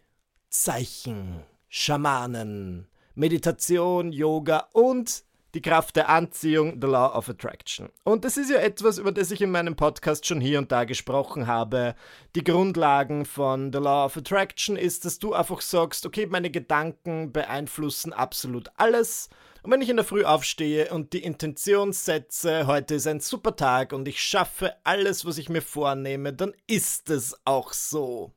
Zeichen, 0.48 1.42
Schamanen, 1.68 2.88
Meditation, 3.14 4.12
Yoga 4.12 4.68
und 4.72 5.24
die 5.54 5.62
Kraft 5.62 5.96
der 5.96 6.08
Anziehung, 6.08 6.78
the 6.80 6.86
Law 6.86 7.16
of 7.16 7.28
Attraction. 7.28 7.88
Und 8.04 8.24
das 8.24 8.36
ist 8.36 8.50
ja 8.50 8.58
etwas, 8.58 8.98
über 8.98 9.12
das 9.12 9.30
ich 9.30 9.40
in 9.40 9.50
meinem 9.50 9.76
Podcast 9.76 10.26
schon 10.26 10.40
hier 10.40 10.58
und 10.58 10.70
da 10.70 10.84
gesprochen 10.84 11.46
habe. 11.46 11.94
Die 12.34 12.44
Grundlagen 12.44 13.24
von 13.24 13.72
the 13.72 13.78
Law 13.78 14.04
of 14.04 14.16
Attraction 14.16 14.76
ist, 14.76 15.04
dass 15.04 15.18
du 15.18 15.32
einfach 15.32 15.62
sagst, 15.62 16.04
okay, 16.04 16.26
meine 16.26 16.50
Gedanken 16.50 17.32
beeinflussen 17.32 18.12
absolut 18.12 18.70
alles. 18.76 19.30
Und 19.62 19.72
wenn 19.72 19.82
ich 19.82 19.88
in 19.88 19.96
der 19.96 20.04
Früh 20.04 20.24
aufstehe 20.24 20.92
und 20.92 21.12
die 21.12 21.24
Intention 21.24 21.92
setze, 21.92 22.66
heute 22.66 22.94
ist 22.94 23.06
ein 23.06 23.20
super 23.20 23.56
Tag 23.56 23.92
und 23.92 24.06
ich 24.06 24.22
schaffe 24.22 24.74
alles, 24.84 25.24
was 25.24 25.38
ich 25.38 25.48
mir 25.48 25.62
vornehme, 25.62 26.32
dann 26.32 26.52
ist 26.66 27.10
es 27.10 27.36
auch 27.44 27.72
so. 27.72 28.32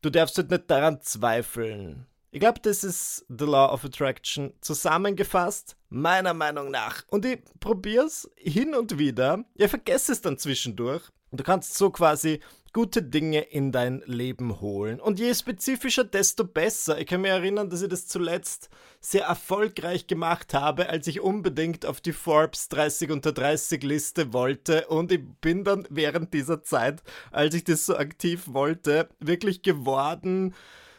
Du 0.00 0.10
darfst 0.10 0.36
halt 0.38 0.50
nicht 0.50 0.70
daran 0.70 1.00
zweifeln. 1.00 2.06
Ich 2.34 2.40
glaube, 2.40 2.60
das 2.62 2.82
ist 2.82 3.26
The 3.28 3.44
Law 3.44 3.74
of 3.74 3.84
Attraction 3.84 4.54
zusammengefasst, 4.62 5.76
meiner 5.90 6.32
Meinung 6.32 6.70
nach. 6.70 7.04
Und 7.08 7.26
ich 7.26 7.40
probiere 7.60 8.06
es 8.06 8.26
hin 8.36 8.74
und 8.74 8.98
wieder. 8.98 9.44
Ich 9.54 9.68
vergesse 9.68 10.12
es 10.12 10.22
dann 10.22 10.38
zwischendurch. 10.38 11.02
Du 11.30 11.44
kannst 11.44 11.74
so 11.74 11.90
quasi 11.90 12.40
gute 12.72 13.02
Dinge 13.02 13.40
in 13.40 13.70
dein 13.70 14.02
Leben 14.06 14.62
holen. 14.62 14.98
Und 14.98 15.18
je 15.18 15.34
spezifischer, 15.34 16.04
desto 16.04 16.44
besser. 16.44 16.98
Ich 16.98 17.06
kann 17.06 17.20
mich 17.20 17.30
erinnern, 17.30 17.68
dass 17.68 17.82
ich 17.82 17.90
das 17.90 18.08
zuletzt 18.08 18.70
sehr 18.98 19.24
erfolgreich 19.24 20.06
gemacht 20.06 20.54
habe, 20.54 20.88
als 20.88 21.08
ich 21.08 21.20
unbedingt 21.20 21.84
auf 21.84 22.00
die 22.00 22.14
Forbes 22.14 22.70
30 22.70 23.10
unter 23.10 23.32
30 23.32 23.82
Liste 23.82 24.32
wollte. 24.32 24.86
Und 24.86 25.12
ich 25.12 25.20
bin 25.42 25.64
dann 25.64 25.86
während 25.90 26.32
dieser 26.32 26.62
Zeit, 26.62 27.02
als 27.30 27.54
ich 27.54 27.64
das 27.64 27.84
so 27.84 27.94
aktiv 27.94 28.44
wollte, 28.46 29.10
wirklich 29.20 29.60
geworden 29.60 30.54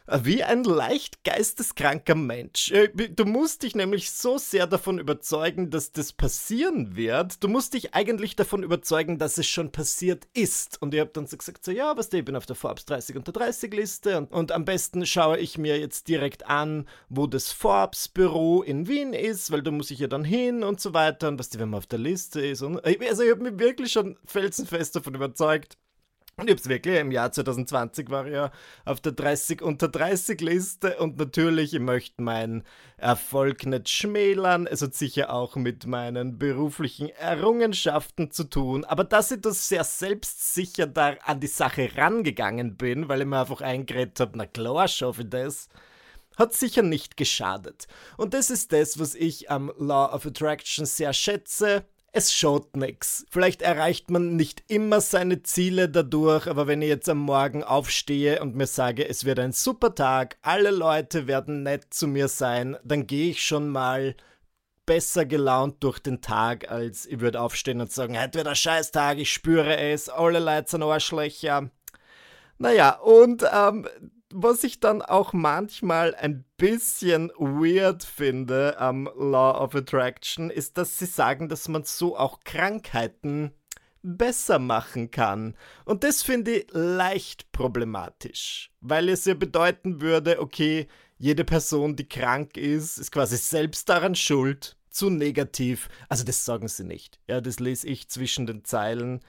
wie 0.08 0.44
ein 0.44 0.64
leicht 0.64 1.24
geisteskranker 1.24 2.16
Mensch. 2.16 2.72
Äh, 2.72 2.90
du 2.90 3.26
musst 3.26 3.64
dich 3.64 3.76
nämlich 3.76 4.12
so 4.12 4.38
sehr 4.38 4.68
davon 4.68 5.00
überzeugen, 5.00 5.70
dass 5.70 5.92
das 5.92 6.12
passieren 6.12 6.96
wird. 6.96 7.44
Du 7.44 7.48
musst 7.48 7.74
dich 7.74 7.94
eigentlich 7.94 8.36
davon 8.36 8.64
überzeugen, 8.64 9.18
dass 9.18 9.38
es 9.38 9.48
schon 9.48 9.72
passiert 9.72 10.28
ist. 10.34 10.82
Und 10.82 10.94
ich 10.94 11.00
habe 11.00 11.12
dann 11.14 11.28
so 11.28 11.38
gesagt, 11.38 11.64
so 11.64 11.72
ja, 11.72 11.96
was 11.96 12.12
ich 12.12 12.26
bin 12.26 12.36
auf 12.36 12.46
der 12.46 12.56
Forbes 12.56 12.86
30 12.86 13.16
unter 13.16 13.32
30 13.32 13.74
Liste 13.74 14.18
und, 14.18 14.32
und 14.32 14.52
am 14.52 14.66
besten 14.66 15.06
schaue 15.06 15.40
ich 15.40 15.58
mir 15.58 15.80
jetzt 15.80 16.08
direkt 16.08 16.48
an, 16.48 16.88
wo 17.10 17.28
das 17.28 17.52
Forbes 17.52 18.08
Büro 18.08 18.62
in 18.62 18.88
Wien 18.88 19.14
ist, 19.14 19.52
weil 19.52 19.64
da 19.64 19.72
muss 19.72 19.92
ich 19.92 20.00
ja 20.00 20.08
dann 20.08 20.24
hin 20.24 20.64
und 20.64 20.82
so 20.82 20.94
weiter 20.94 21.30
und 21.30 21.40
was 21.40 21.50
die, 21.50 21.60
wenn 21.60 21.70
man 21.70 21.80
auf 21.80 21.88
der 21.88 22.00
Liste 22.00 22.42
ist. 22.42 22.62
Und, 22.62 22.84
also 22.84 23.24
ich 23.24 23.32
habe 23.32 23.44
mich 23.44 23.60
wirklich 23.60 23.92
schon 23.92 24.18
felsenfest 24.26 24.96
davon 24.96 25.16
überzeugt, 25.16 25.78
und 26.36 26.50
ich 26.50 26.56
hab's 26.56 26.68
wirklich, 26.68 27.00
im 27.00 27.12
Jahr 27.12 27.32
2020 27.32 28.10
war 28.10 28.26
ich 28.26 28.34
ja 28.34 28.52
auf 28.86 29.00
der 29.02 29.12
30 29.12 29.62
unter 29.62 29.88
30 29.88 30.42
Liste 30.42 30.98
und 30.98 31.18
natürlich, 31.18 31.76
ich 31.76 31.80
möchte 31.80 32.24
meinen 32.24 32.64
Erfolg 32.98 33.68
nicht 33.68 33.88
schmälern. 33.90 34.66
Es 34.66 34.82
hat 34.82 34.96
sicher 34.96 35.32
auch 35.32 35.56
mit 35.56 35.86
meinen 35.86 36.40
beruflichen 36.40 37.10
Errungenschaften 37.10 38.32
zu 38.32 38.46
tun, 38.46 38.84
aber 38.84 39.04
dass 39.04 39.32
ich 39.32 39.42
das 39.42 39.70
sehr 39.70 39.84
selbstsicher 39.84 40.88
da 40.88 41.16
an 41.24 41.40
die 41.40 41.48
Sache 41.48 41.90
rangegangen 41.96 42.78
bin, 42.78 43.10
weil 43.10 43.22
ich 43.22 43.28
mir 43.28 43.42
einfach 43.42 43.62
eingeredet 43.62 44.20
habe, 44.20 44.32
na 44.36 44.48
klar, 44.48 44.88
schaffe 44.88 45.22
ich 45.22 45.30
das, 45.30 45.70
hat 46.36 46.54
sicher 46.54 46.82
nicht 46.82 47.16
geschadet. 47.16 47.88
Und 48.18 48.34
das 48.34 48.50
ist 48.50 48.72
das, 48.72 49.00
was 49.00 49.14
ich 49.14 49.52
am 49.52 49.72
Law 49.78 50.12
of 50.12 50.26
Attraction 50.26 50.86
sehr 50.86 51.14
schätze 51.14 51.86
es 52.16 52.32
schaut 52.32 52.78
nix. 52.78 53.26
Vielleicht 53.32 53.64
erreicht 53.64 54.12
man 54.12 54.36
nicht 54.36 54.64
immer 54.68 55.02
seine 55.02 55.42
Ziele 55.42 55.90
dadurch, 55.90 56.48
aber 56.48 56.68
wenn 56.68 56.84
ich 56.84 56.88
jetzt 56.88 57.10
am 57.10 57.18
Morgen 57.18 57.64
aufstehe 57.64 58.40
und 58.40 58.56
mir 58.56 58.68
sage, 58.68 59.10
es 59.10 59.26
wird 59.26 59.40
ein 59.40 59.52
super 59.52 59.96
Tag, 59.96 60.38
alle 60.44 60.70
Leute 60.70 61.26
werden 61.26 61.64
nett 61.64 61.92
zu 61.92 62.08
mir 62.08 62.28
sein, 62.28 62.78
dann 62.84 63.08
gehe 63.08 63.32
ich 63.32 63.44
schon 63.44 63.68
mal 63.68 64.16
besser 64.86 65.26
gelaunt 65.26 65.84
durch 65.84 65.98
den 65.98 66.22
Tag, 66.22 66.70
als 66.70 67.08
ich 67.08 67.20
würde 67.20 67.42
aufstehen 67.42 67.82
und 67.82 67.92
sagen, 67.92 68.20
heute 68.20 68.38
wird 68.38 68.48
ein 68.48 68.56
scheiß 68.56 68.92
Tag, 68.92 69.18
ich 69.18 69.34
spüre 69.34 69.76
es, 69.78 70.08
alle 70.08 70.40
Leute 70.40 70.70
sind 70.70 70.84
Arschlöcher. 70.84 71.72
Naja, 72.60 72.92
und 73.00 73.44
ähm, 73.52 73.88
was 74.34 74.64
ich 74.64 74.80
dann 74.80 75.02
auch 75.02 75.34
manchmal 75.34 76.16
ein 76.16 76.44
bisschen 76.58 77.30
weird 77.38 78.04
finde 78.04 78.80
am 78.80 79.06
Law 79.16 79.62
of 79.64 79.76
Attraction, 79.76 80.50
ist, 80.50 80.78
dass 80.78 80.98
sie 80.98 81.06
sagen, 81.06 81.50
dass 81.50 81.68
man 81.68 81.84
so 81.84 82.18
auch 82.18 82.40
Krankheiten 82.44 83.52
besser 84.02 84.60
machen 84.60 85.12
kann. 85.12 85.56
Und 85.86 86.04
das 86.04 86.24
finde 86.24 86.58
ich 86.58 86.68
leicht 86.72 87.52
problematisch, 87.52 88.72
weil 88.82 89.08
es 89.10 89.26
ja 89.26 89.34
bedeuten 89.34 90.02
würde, 90.02 90.42
okay, 90.42 90.88
jede 91.18 91.46
Person, 91.46 91.96
die 91.96 92.08
krank 92.08 92.58
ist, 92.58 92.98
ist 92.98 93.12
quasi 93.12 93.38
selbst 93.38 93.88
daran 93.88 94.16
schuld. 94.16 94.78
Zu 94.90 95.10
negativ. 95.10 95.90
Also 96.08 96.24
das 96.24 96.46
sagen 96.46 96.68
sie 96.68 96.84
nicht. 96.84 97.20
Ja, 97.28 97.42
das 97.42 97.60
lese 97.60 97.88
ich 97.88 98.10
zwischen 98.10 98.46
den 98.46 98.64
Zeilen. 98.64 99.22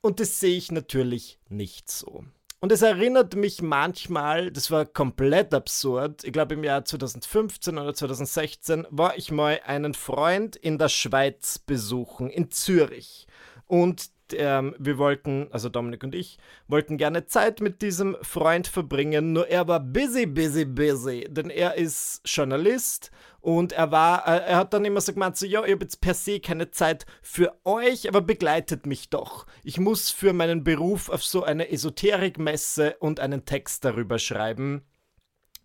Und 0.00 0.18
das 0.18 0.40
sehe 0.40 0.56
ich 0.56 0.72
natürlich 0.72 1.38
nicht 1.50 1.90
so. 1.90 2.24
Und 2.62 2.72
es 2.72 2.82
erinnert 2.82 3.36
mich 3.36 3.62
manchmal, 3.62 4.50
das 4.50 4.70
war 4.70 4.84
komplett 4.84 5.54
absurd, 5.54 6.24
ich 6.24 6.32
glaube 6.32 6.54
im 6.54 6.62
Jahr 6.62 6.84
2015 6.84 7.78
oder 7.78 7.94
2016 7.94 8.86
war 8.90 9.16
ich 9.16 9.30
mal 9.32 9.60
einen 9.64 9.94
Freund 9.94 10.56
in 10.56 10.76
der 10.76 10.90
Schweiz 10.90 11.58
besuchen, 11.58 12.28
in 12.28 12.50
Zürich. 12.50 13.26
Und 13.66 14.10
ähm, 14.36 14.74
wir 14.78 14.98
wollten, 14.98 15.48
also 15.50 15.68
Dominik 15.68 16.02
und 16.04 16.14
ich, 16.14 16.38
wollten 16.68 16.96
gerne 16.96 17.26
Zeit 17.26 17.60
mit 17.60 17.82
diesem 17.82 18.16
Freund 18.22 18.66
verbringen, 18.66 19.32
nur 19.32 19.48
er 19.48 19.68
war 19.68 19.80
busy, 19.80 20.26
busy, 20.26 20.64
busy, 20.64 21.26
denn 21.30 21.50
er 21.50 21.76
ist 21.76 22.22
Journalist 22.24 23.10
und 23.40 23.72
er 23.72 23.90
war, 23.90 24.26
äh, 24.26 24.50
er 24.50 24.56
hat 24.56 24.74
dann 24.74 24.84
immer 24.84 25.00
so 25.00 25.12
gemeint, 25.12 25.36
so, 25.36 25.46
ja, 25.46 25.64
ich 25.64 25.72
habe 25.72 25.84
jetzt 25.84 26.00
per 26.00 26.14
se 26.14 26.40
keine 26.40 26.70
Zeit 26.70 27.06
für 27.22 27.56
euch, 27.64 28.08
aber 28.08 28.20
begleitet 28.20 28.86
mich 28.86 29.10
doch. 29.10 29.46
Ich 29.64 29.78
muss 29.78 30.10
für 30.10 30.32
meinen 30.32 30.62
Beruf 30.64 31.08
auf 31.08 31.24
so 31.24 31.42
eine 31.42 31.70
Esoterikmesse 31.70 32.96
und 33.00 33.20
einen 33.20 33.44
Text 33.44 33.84
darüber 33.84 34.18
schreiben. 34.18 34.82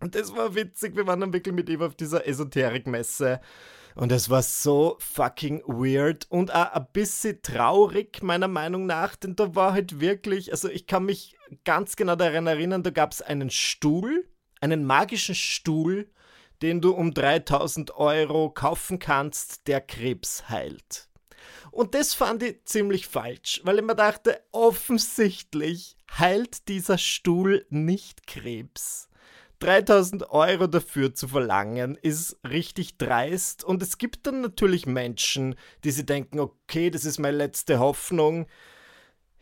Und 0.00 0.14
das 0.14 0.34
war 0.34 0.54
witzig, 0.54 0.96
wir 0.96 1.06
waren 1.06 1.20
dann 1.20 1.32
wirklich 1.32 1.54
mit 1.54 1.68
ihm 1.68 1.82
auf 1.82 1.94
dieser 1.94 2.26
Esoterikmesse. 2.26 3.40
Und 3.96 4.12
es 4.12 4.28
war 4.28 4.42
so 4.42 4.96
fucking 5.00 5.62
weird 5.66 6.26
und 6.28 6.54
auch 6.54 6.72
ein 6.72 6.86
bisschen 6.92 7.40
traurig, 7.40 8.22
meiner 8.22 8.46
Meinung 8.46 8.84
nach, 8.84 9.16
denn 9.16 9.36
da 9.36 9.54
war 9.54 9.72
halt 9.72 10.00
wirklich, 10.00 10.52
also 10.52 10.68
ich 10.68 10.86
kann 10.86 11.06
mich 11.06 11.34
ganz 11.64 11.96
genau 11.96 12.14
daran 12.14 12.46
erinnern, 12.46 12.82
da 12.82 12.90
gab 12.90 13.12
es 13.12 13.22
einen 13.22 13.48
Stuhl, 13.48 14.28
einen 14.60 14.84
magischen 14.84 15.34
Stuhl, 15.34 16.10
den 16.60 16.82
du 16.82 16.92
um 16.92 17.14
3000 17.14 17.96
Euro 17.96 18.50
kaufen 18.50 18.98
kannst, 18.98 19.66
der 19.66 19.80
Krebs 19.80 20.50
heilt. 20.50 21.08
Und 21.70 21.94
das 21.94 22.12
fand 22.12 22.42
ich 22.42 22.66
ziemlich 22.66 23.06
falsch, 23.06 23.62
weil 23.64 23.78
ich 23.78 23.84
mir 23.84 23.96
dachte, 23.96 24.42
offensichtlich 24.52 25.96
heilt 26.18 26.68
dieser 26.68 26.98
Stuhl 26.98 27.64
nicht 27.70 28.26
Krebs. 28.26 29.05
3000 29.58 30.30
Euro 30.30 30.66
dafür 30.66 31.14
zu 31.14 31.28
verlangen, 31.28 31.96
ist 32.00 32.38
richtig 32.48 32.98
dreist. 32.98 33.64
Und 33.64 33.82
es 33.82 33.98
gibt 33.98 34.26
dann 34.26 34.40
natürlich 34.40 34.86
Menschen, 34.86 35.54
die 35.84 35.90
sich 35.90 36.06
denken, 36.06 36.40
okay, 36.40 36.90
das 36.90 37.04
ist 37.04 37.18
meine 37.18 37.36
letzte 37.36 37.78
Hoffnung. 37.78 38.46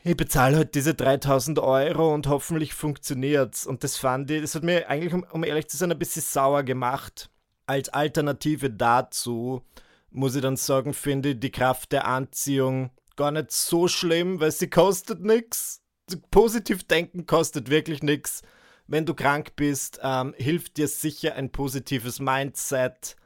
Ich 0.02 0.16
bezahle 0.16 0.56
halt 0.56 0.74
diese 0.74 0.94
3000 0.94 1.58
Euro 1.58 2.12
und 2.12 2.26
hoffentlich 2.26 2.74
funktioniert's. 2.74 3.66
Und 3.66 3.82
das 3.84 3.96
fand 3.96 4.30
ich, 4.30 4.42
das 4.42 4.54
hat 4.54 4.62
mir 4.62 4.88
eigentlich, 4.88 5.14
um, 5.14 5.24
um 5.30 5.44
ehrlich 5.44 5.68
zu 5.68 5.76
sein, 5.76 5.90
ein 5.90 5.98
bisschen 5.98 6.22
sauer 6.22 6.62
gemacht. 6.62 7.30
Als 7.66 7.88
Alternative 7.88 8.70
dazu 8.70 9.62
muss 10.10 10.36
ich 10.36 10.42
dann 10.42 10.56
sagen, 10.56 10.94
finde 10.94 11.30
ich 11.30 11.40
die 11.40 11.50
Kraft 11.50 11.92
der 11.92 12.06
Anziehung 12.06 12.90
gar 13.16 13.30
nicht 13.30 13.50
so 13.52 13.88
schlimm, 13.88 14.40
weil 14.40 14.52
sie 14.52 14.68
kostet 14.68 15.22
nichts. 15.22 15.80
Positiv 16.30 16.84
denken 16.84 17.26
kostet 17.26 17.70
wirklich 17.70 18.02
nichts 18.02 18.42
wenn 18.86 19.06
du 19.06 19.14
krank 19.14 19.56
bist, 19.56 20.00
ähm, 20.02 20.34
hilft 20.36 20.76
dir 20.76 20.88
sicher 20.88 21.34
ein 21.34 21.50
positives 21.50 22.20
Mindset. 22.20 23.16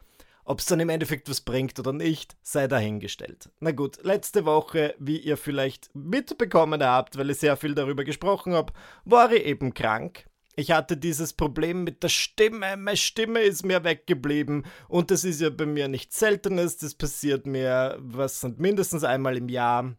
Ob 0.45 0.61
es 0.61 0.67
dann 0.67 0.81
im 0.81 0.89
Endeffekt 0.89 1.29
was 1.29 1.43
bringt 1.43 1.79
oder 1.79 1.93
nicht, 1.93 2.37
sei 2.43 2.69
dahingestellt. 2.69 3.51
Na 3.61 3.71
gut, 3.71 4.03
letzte 4.03 4.47
Woche, 4.47 4.95
wie 4.99 5.19
ihr 5.19 5.37
vielleicht 5.37 5.95
mitbekommen 5.95 6.83
habt, 6.83 7.19
weil 7.19 7.29
ich 7.29 7.39
sehr 7.39 7.57
viel 7.59 7.75
darüber 7.75 8.03
gesprochen 8.05 8.55
habe, 8.55 8.73
war 9.05 9.31
ich 9.31 9.45
eben 9.45 9.75
krank. 9.75 10.25
Ich 10.57 10.73
hatte 10.73 10.97
dieses 10.97 11.35
Problem 11.35 11.85
mit 11.85 12.03
der 12.03 12.09
Stimme. 12.09 12.77
Meine 12.77 12.97
Stimme 12.97 13.43
ist 13.43 13.65
mir 13.65 13.85
weggeblieben. 13.85 14.67
Und 14.89 15.13
das 15.13 15.23
ist 15.23 15.41
ja 15.41 15.51
bei 15.51 15.67
mir 15.67 15.87
nichts 15.87 16.19
Seltenes. 16.19 16.79
Das 16.79 16.95
passiert 16.95 17.47
mir, 17.47 17.97
was 18.01 18.41
sind 18.41 18.59
mindestens 18.59 19.05
einmal 19.05 19.37
im 19.37 19.49
Jahr. 19.49 19.95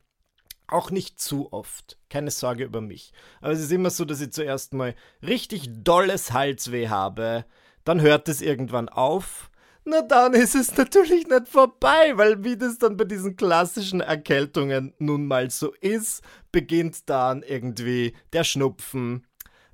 Auch 0.69 0.91
nicht 0.91 1.19
zu 1.19 1.51
oft. 1.51 1.97
Keine 2.10 2.29
Sorge 2.29 2.63
über 2.63 2.79
mich. 2.79 3.12
Aber 3.41 3.51
es 3.51 3.60
ist 3.60 3.71
immer 3.71 3.89
so, 3.89 4.05
dass 4.05 4.21
ich 4.21 4.32
zuerst 4.32 4.73
mal 4.73 4.95
richtig 5.25 5.67
dolles 5.84 6.32
Halsweh 6.32 6.89
habe. 6.89 7.45
Dann 7.86 8.01
hört 8.01 8.29
es 8.29 8.41
irgendwann 8.41 8.88
auf. 8.88 9.49
Na 9.84 10.03
dann 10.03 10.36
ist 10.36 10.53
es 10.53 10.77
natürlich 10.77 11.27
nicht 11.27 11.47
vorbei, 11.47 12.12
weil 12.15 12.43
wie 12.43 12.55
das 12.55 12.77
dann 12.77 12.97
bei 12.97 13.05
diesen 13.05 13.36
klassischen 13.36 14.01
Erkältungen 14.01 14.93
nun 14.99 15.25
mal 15.25 15.49
so 15.49 15.73
ist, 15.82 16.21
beginnt 16.51 17.10
dann 17.10 17.41
irgendwie 17.41 18.15
der 18.34 18.43
Schnupfen. 18.43 19.25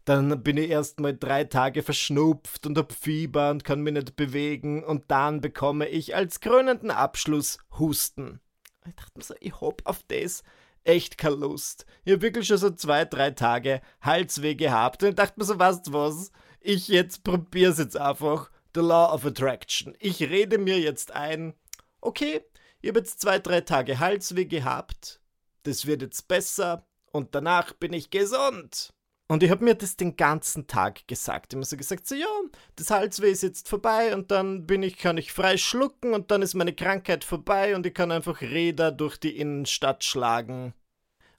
Dann 0.06 0.44
bin 0.44 0.56
ich 0.56 0.70
erst 0.70 1.02
mal 1.02 1.18
drei 1.18 1.44
Tage 1.44 1.84
verschnupft 1.84 2.66
und 2.68 2.78
hab 2.78 2.94
Fieber 2.94 3.50
und 3.50 3.66
kann 3.66 3.82
mich 3.82 3.96
nicht 3.96 4.16
bewegen 4.16 4.84
und 4.84 5.04
dann 5.10 5.42
bekomme 5.42 5.90
ich 5.90 6.16
als 6.16 6.40
krönenden 6.40 6.92
Abschluss 6.92 7.58
Husten. 7.80 8.40
Ich 8.88 8.96
dachte 8.96 9.12
mir 9.18 9.24
so, 9.24 9.34
ich 9.42 9.60
hab 9.60 9.82
auf 9.86 10.02
das 10.08 10.44
echt 10.86 11.18
keine 11.18 11.36
Lust. 11.36 11.86
Ich 12.06 12.14
habe 12.14 12.22
wirklich 12.22 12.48
schon 12.48 12.58
so 12.58 12.70
zwei, 12.70 13.06
drei 13.06 13.32
Tage 13.32 13.82
Halsweh 14.02 14.56
gehabt 14.56 15.04
und 15.04 15.10
ich 15.10 15.16
dachte 15.16 15.38
mir 15.38 15.46
so, 15.46 15.60
weißt 15.60 15.92
was? 15.92 16.32
Ich 16.62 16.88
jetzt 16.88 17.24
probier's 17.24 17.78
jetzt 17.78 17.98
einfach. 17.98 18.50
The 18.74 18.82
Law 18.82 19.14
of 19.14 19.26
Attraction. 19.26 19.96
Ich 20.00 20.22
rede 20.22 20.58
mir 20.58 20.80
jetzt 20.80 21.12
ein, 21.12 21.54
okay, 22.02 22.42
ich 22.82 22.90
habe 22.90 23.00
jetzt 23.00 23.22
zwei, 23.22 23.40
drei 23.40 23.62
Tage 23.62 24.00
Halsweh 24.00 24.46
gehabt. 24.46 25.22
Das 25.64 25.86
wird 25.86 26.02
jetzt 26.02 26.28
besser 26.28 26.86
und 27.12 27.34
danach 27.34 27.74
bin 27.74 27.94
ich 27.94 28.10
gesund. 28.10 28.94
Und 29.28 29.42
ich 29.42 29.50
habe 29.50 29.64
mir 29.64 29.74
das 29.74 29.98
den 29.98 30.16
ganzen 30.16 30.68
Tag 30.68 31.08
gesagt. 31.08 31.54
Ich 31.54 31.58
habe 31.58 31.66
so 31.66 31.78
gesagt, 31.78 32.08
so 32.08 32.14
ja, 32.14 32.28
das 32.76 32.92
Halsweh 32.92 33.32
ist 33.32 33.42
jetzt 33.42 33.68
vorbei 33.68 34.14
und 34.14 34.30
dann 34.30 34.68
bin 34.68 34.84
ich, 34.84 34.98
kann 34.98 35.18
ich 35.18 35.32
frei 35.32 35.58
schlucken 35.58 36.14
und 36.14 36.30
dann 36.30 36.44
ist 36.44 36.54
meine 36.54 36.74
Krankheit 36.74 37.24
vorbei 37.24 37.76
und 37.76 37.88
ich 37.88 37.94
kann 37.94 38.12
einfach 38.12 38.42
Räder 38.42 38.92
durch 38.92 39.18
die 39.18 39.36
Innenstadt 39.38 40.04
schlagen. 40.04 40.76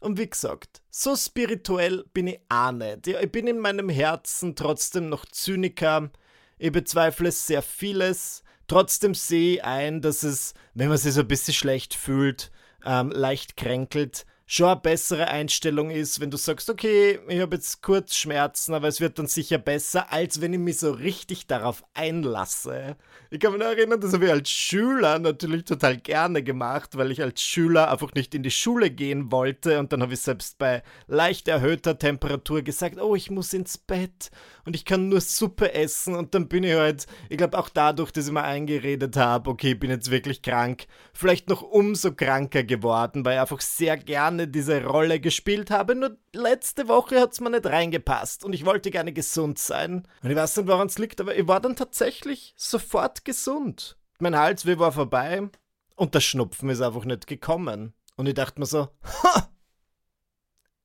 Und 0.00 0.18
wie 0.18 0.28
gesagt, 0.28 0.82
so 0.90 1.14
spirituell 1.16 2.04
bin 2.12 2.26
ich 2.26 2.40
auch 2.48 2.72
nicht. 2.72 3.06
Ich 3.06 3.32
bin 3.32 3.46
in 3.46 3.60
meinem 3.60 3.88
Herzen 3.88 4.56
trotzdem 4.56 5.08
noch 5.08 5.24
Zyniker. 5.24 6.10
Ich 6.58 6.72
bezweifle 6.72 7.30
sehr 7.30 7.62
vieles. 7.62 8.42
Trotzdem 8.66 9.14
sehe 9.14 9.54
ich 9.54 9.64
ein, 9.64 10.00
dass 10.02 10.24
es, 10.24 10.54
wenn 10.74 10.88
man 10.88 10.98
sich 10.98 11.14
so 11.14 11.20
ein 11.20 11.28
bisschen 11.28 11.54
schlecht 11.54 11.94
fühlt, 11.94 12.50
ähm, 12.84 13.10
leicht 13.10 13.56
kränkelt, 13.56 14.26
schon 14.48 14.68
eine 14.68 14.80
bessere 14.80 15.26
Einstellung 15.26 15.90
ist, 15.90 16.20
wenn 16.20 16.30
du 16.30 16.36
sagst, 16.36 16.70
okay, 16.70 17.18
ich 17.26 17.40
habe 17.40 17.56
jetzt 17.56 17.82
kurz 17.82 18.14
Schmerzen, 18.14 18.74
aber 18.74 18.86
es 18.86 19.00
wird 19.00 19.18
dann 19.18 19.26
sicher 19.26 19.58
besser, 19.58 20.12
als 20.12 20.40
wenn 20.40 20.52
ich 20.52 20.60
mich 20.60 20.78
so 20.78 20.92
richtig 20.92 21.48
darauf 21.48 21.84
einlasse. 21.94 22.96
Ich 23.30 23.40
kann 23.40 23.52
mich 23.52 23.60
noch 23.60 23.66
erinnern, 23.66 24.00
das 24.00 24.12
habe 24.12 24.26
ich 24.26 24.30
als 24.30 24.48
Schüler 24.48 25.18
natürlich 25.18 25.64
total 25.64 25.96
gerne 25.96 26.44
gemacht, 26.44 26.96
weil 26.96 27.10
ich 27.10 27.22
als 27.22 27.42
Schüler 27.42 27.90
einfach 27.90 28.14
nicht 28.14 28.36
in 28.36 28.44
die 28.44 28.52
Schule 28.52 28.90
gehen 28.90 29.32
wollte 29.32 29.80
und 29.80 29.92
dann 29.92 30.00
habe 30.00 30.14
ich 30.14 30.20
selbst 30.20 30.58
bei 30.58 30.84
leicht 31.08 31.48
erhöhter 31.48 31.98
Temperatur 31.98 32.62
gesagt, 32.62 33.00
oh, 33.00 33.16
ich 33.16 33.32
muss 33.32 33.52
ins 33.52 33.76
Bett 33.76 34.30
und 34.66 34.76
ich 34.76 34.84
kann 34.84 35.08
nur 35.08 35.20
Suppe 35.20 35.72
essen 35.72 36.14
und 36.14 36.34
dann 36.34 36.48
bin 36.48 36.64
ich 36.64 36.74
halt, 36.74 37.06
ich 37.28 37.38
glaube 37.38 37.56
auch 37.56 37.68
dadurch, 37.68 38.10
dass 38.10 38.26
ich 38.26 38.32
mir 38.32 38.42
eingeredet 38.42 39.16
habe, 39.16 39.48
okay, 39.48 39.72
ich 39.72 39.78
bin 39.78 39.90
jetzt 39.90 40.10
wirklich 40.10 40.42
krank, 40.42 40.86
vielleicht 41.14 41.48
noch 41.48 41.62
umso 41.62 42.12
kranker 42.12 42.64
geworden, 42.64 43.24
weil 43.24 43.34
ich 43.34 43.40
einfach 43.40 43.60
sehr 43.60 43.96
gerne 43.96 44.48
diese 44.48 44.84
Rolle 44.84 45.20
gespielt 45.20 45.70
habe, 45.70 45.94
nur 45.94 46.16
letzte 46.34 46.88
Woche 46.88 47.20
hat 47.20 47.32
es 47.32 47.40
mir 47.40 47.50
nicht 47.50 47.66
reingepasst 47.66 48.44
und 48.44 48.52
ich 48.52 48.66
wollte 48.66 48.90
gerne 48.90 49.12
gesund 49.12 49.58
sein. 49.58 50.06
Und 50.22 50.30
ich 50.30 50.36
weiß 50.36 50.56
nicht, 50.56 50.68
woran 50.68 50.88
es 50.88 50.98
liegt, 50.98 51.20
aber 51.20 51.36
ich 51.36 51.46
war 51.46 51.60
dann 51.60 51.76
tatsächlich 51.76 52.52
sofort 52.56 53.24
gesund. 53.24 53.96
Mein 54.18 54.36
Halsweh 54.36 54.78
war 54.78 54.92
vorbei 54.92 55.48
und 55.94 56.14
der 56.14 56.20
Schnupfen 56.20 56.70
ist 56.70 56.80
einfach 56.80 57.04
nicht 57.04 57.26
gekommen. 57.26 57.94
Und 58.16 58.26
ich 58.26 58.34
dachte 58.34 58.60
mir 58.60 58.66
so, 58.66 58.88
ha! 59.22 59.48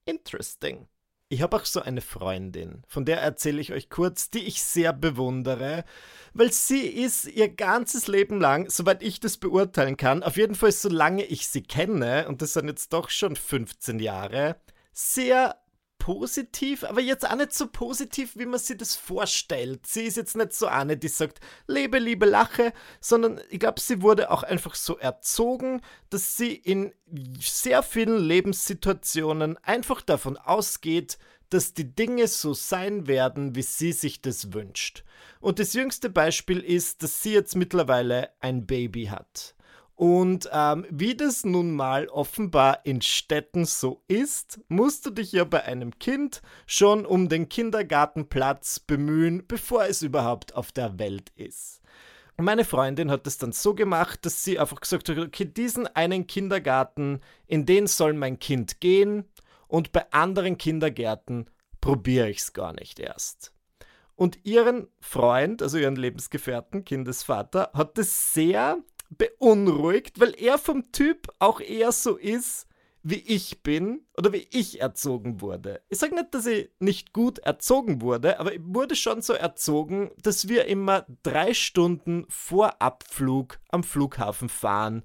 Interesting. 0.05 0.87
Ich 1.31 1.41
habe 1.41 1.55
auch 1.55 1.63
so 1.63 1.81
eine 1.81 2.01
Freundin, 2.01 2.83
von 2.89 3.05
der 3.05 3.21
erzähle 3.21 3.61
ich 3.61 3.71
euch 3.71 3.89
kurz, 3.89 4.29
die 4.31 4.43
ich 4.43 4.61
sehr 4.61 4.91
bewundere, 4.91 5.85
weil 6.33 6.51
sie 6.51 6.85
ist 6.85 7.25
ihr 7.25 7.47
ganzes 7.47 8.07
Leben 8.07 8.41
lang, 8.41 8.69
soweit 8.69 9.01
ich 9.01 9.21
das 9.21 9.37
beurteilen 9.37 9.95
kann, 9.95 10.23
auf 10.23 10.35
jeden 10.35 10.55
Fall 10.55 10.73
solange 10.73 11.23
ich 11.23 11.47
sie 11.47 11.63
kenne, 11.63 12.27
und 12.27 12.41
das 12.41 12.51
sind 12.51 12.67
jetzt 12.67 12.91
doch 12.91 13.09
schon 13.09 13.37
15 13.37 13.99
Jahre, 13.99 14.57
sehr 14.91 15.55
positiv, 16.01 16.83
aber 16.83 16.99
jetzt 16.99 17.29
auch 17.29 17.35
nicht 17.35 17.53
so 17.53 17.67
positiv, 17.67 18.35
wie 18.35 18.47
man 18.47 18.59
sich 18.59 18.75
das 18.75 18.95
vorstellt. 18.95 19.85
Sie 19.85 20.01
ist 20.01 20.17
jetzt 20.17 20.35
nicht 20.35 20.51
so 20.51 20.65
eine, 20.65 20.97
die 20.97 21.09
sagt, 21.09 21.39
lebe, 21.67 21.99
liebe, 21.99 22.25
lache, 22.25 22.73
sondern 22.99 23.39
ich 23.51 23.59
glaube, 23.59 23.79
sie 23.79 24.01
wurde 24.01 24.31
auch 24.31 24.41
einfach 24.41 24.73
so 24.73 24.97
erzogen, 24.97 25.81
dass 26.09 26.37
sie 26.37 26.55
in 26.55 26.91
sehr 27.39 27.83
vielen 27.83 28.17
Lebenssituationen 28.17 29.57
einfach 29.59 30.01
davon 30.01 30.37
ausgeht, 30.37 31.19
dass 31.51 31.75
die 31.75 31.93
Dinge 31.93 32.27
so 32.27 32.55
sein 32.55 33.05
werden, 33.05 33.55
wie 33.55 33.61
sie 33.61 33.91
sich 33.91 34.23
das 34.23 34.53
wünscht. 34.53 35.03
Und 35.39 35.59
das 35.59 35.73
jüngste 35.73 36.09
Beispiel 36.09 36.61
ist, 36.61 37.03
dass 37.03 37.21
sie 37.21 37.33
jetzt 37.33 37.55
mittlerweile 37.55 38.31
ein 38.39 38.65
Baby 38.65 39.05
hat. 39.05 39.53
Und 40.01 40.49
ähm, 40.51 40.87
wie 40.89 41.15
das 41.15 41.45
nun 41.45 41.75
mal 41.75 42.07
offenbar 42.07 42.79
in 42.87 43.03
Städten 43.03 43.65
so 43.65 44.01
ist, 44.07 44.59
musst 44.67 45.05
du 45.05 45.11
dich 45.11 45.31
ja 45.31 45.43
bei 45.43 45.63
einem 45.63 45.99
Kind 45.99 46.41
schon 46.65 47.05
um 47.05 47.29
den 47.29 47.49
Kindergartenplatz 47.49 48.79
bemühen, 48.79 49.45
bevor 49.47 49.85
es 49.85 50.01
überhaupt 50.01 50.55
auf 50.55 50.71
der 50.71 50.97
Welt 50.97 51.31
ist. 51.35 51.81
Meine 52.35 52.65
Freundin 52.65 53.11
hat 53.11 53.27
es 53.27 53.37
dann 53.37 53.51
so 53.51 53.75
gemacht, 53.75 54.25
dass 54.25 54.43
sie 54.43 54.57
einfach 54.57 54.81
gesagt 54.81 55.07
hat, 55.07 55.19
okay, 55.19 55.45
diesen 55.45 55.85
einen 55.85 56.25
Kindergarten, 56.25 57.19
in 57.45 57.67
den 57.67 57.85
soll 57.85 58.13
mein 58.13 58.39
Kind 58.39 58.81
gehen 58.81 59.25
und 59.67 59.91
bei 59.91 60.11
anderen 60.11 60.57
Kindergärten 60.57 61.47
probiere 61.79 62.31
ich 62.31 62.39
es 62.39 62.53
gar 62.53 62.73
nicht 62.73 62.99
erst. 62.99 63.53
Und 64.15 64.45
ihren 64.45 64.87
Freund, 64.99 65.61
also 65.61 65.77
ihren 65.77 65.95
Lebensgefährten, 65.95 66.85
Kindesvater, 66.85 67.71
hat 67.73 67.97
es 67.97 68.33
sehr 68.33 68.77
beunruhigt, 69.17 70.19
weil 70.19 70.33
er 70.37 70.57
vom 70.57 70.91
Typ 70.91 71.27
auch 71.39 71.59
eher 71.59 71.91
so 71.91 72.15
ist, 72.15 72.67
wie 73.03 73.15
ich 73.15 73.63
bin 73.63 74.05
oder 74.15 74.31
wie 74.31 74.47
ich 74.51 74.79
erzogen 74.79 75.41
wurde. 75.41 75.81
Ich 75.89 75.97
sage 75.97 76.13
nicht, 76.13 76.33
dass 76.33 76.45
ich 76.45 76.69
nicht 76.79 77.13
gut 77.13 77.39
erzogen 77.39 78.01
wurde, 78.01 78.39
aber 78.39 78.53
ich 78.53 78.61
wurde 78.63 78.95
schon 78.95 79.21
so 79.21 79.33
erzogen, 79.33 80.11
dass 80.21 80.47
wir 80.47 80.65
immer 80.65 81.05
drei 81.23 81.53
Stunden 81.53 82.25
vor 82.29 82.81
Abflug 82.81 83.59
am 83.69 83.83
Flughafen 83.83 84.49
fahren, 84.49 85.03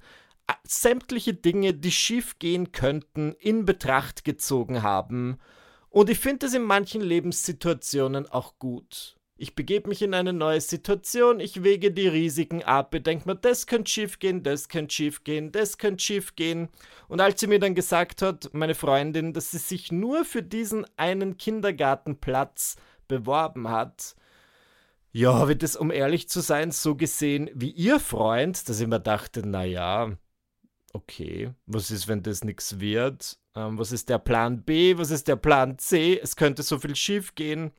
sämtliche 0.65 1.35
Dinge, 1.35 1.75
die 1.75 1.91
schief 1.91 2.39
gehen 2.39 2.73
könnten, 2.73 3.33
in 3.33 3.65
Betracht 3.65 4.25
gezogen 4.25 4.83
haben. 4.83 5.39
Und 5.89 6.11
ich 6.11 6.19
finde 6.19 6.47
es 6.47 6.55
in 6.55 6.63
manchen 6.63 7.01
Lebenssituationen 7.01 8.29
auch 8.29 8.59
gut. 8.59 9.16
Ich 9.39 9.55
begebe 9.55 9.91
mich 9.91 10.01
in 10.01 10.15
eine 10.15 10.33
neue 10.33 10.63
Situation, 10.63 11.41
ich 11.41 11.63
wege 11.63 11.93
die 11.93 12.09
Risiken 12.09 12.63
ab, 12.63 12.95
ich 12.95 13.03
denke 13.03 13.29
mir, 13.29 13.37
das 13.37 13.67
könnte 13.67 13.91
schief 13.91 14.19
gehen, 14.19 14.43
das 14.43 14.71
könnte 14.71 14.95
schief 14.95 15.25
gehen, 15.25 15.53
das 15.53 15.77
könnte 15.77 16.03
schief 16.03 16.37
gehen. 16.37 16.71
Und 17.07 17.21
als 17.21 17.41
sie 17.41 17.47
mir 17.47 17.59
dann 17.59 17.75
gesagt 17.75 18.23
hat, 18.23 18.49
meine 18.55 18.75
Freundin, 18.75 19.35
dass 19.35 19.51
sie 19.51 19.59
sich 19.59 19.93
nur 19.93 20.25
für 20.25 20.43
diesen 20.43 20.87
einen 20.97 21.37
Kindergartenplatz 21.37 22.77
beworben 23.09 23.69
hat, 23.69 24.17
ja, 25.13 25.49
ich 25.49 25.59
das, 25.59 25.77
um 25.77 25.91
ehrlich 25.91 26.29
zu 26.29 26.41
sein, 26.41 26.71
so 26.71 26.95
gesehen 26.95 27.51
wie 27.55 27.71
ihr 27.71 28.01
Freund, 28.01 28.69
dass 28.69 28.81
ich 28.81 28.87
mir 28.87 29.01
dachte, 29.01 29.47
naja, 29.47 30.17
okay, 30.95 31.53
was 31.67 31.91
ist, 31.91 32.09
wenn 32.09 32.23
das 32.23 32.43
nichts 32.43 32.81
wird? 32.81 33.39
Ähm, 33.55 33.79
was 33.79 33.93
ist 33.93 34.09
der 34.09 34.19
Plan 34.19 34.63
B? 34.63 34.97
Was 34.99 35.11
ist 35.11 35.29
der 35.29 35.37
Plan 35.37 35.79
C? 35.79 36.19
Es 36.23 36.37
könnte 36.37 36.63
so 36.63 36.79
viel 36.79 36.97
schief 36.97 37.35
gehen. 37.35 37.73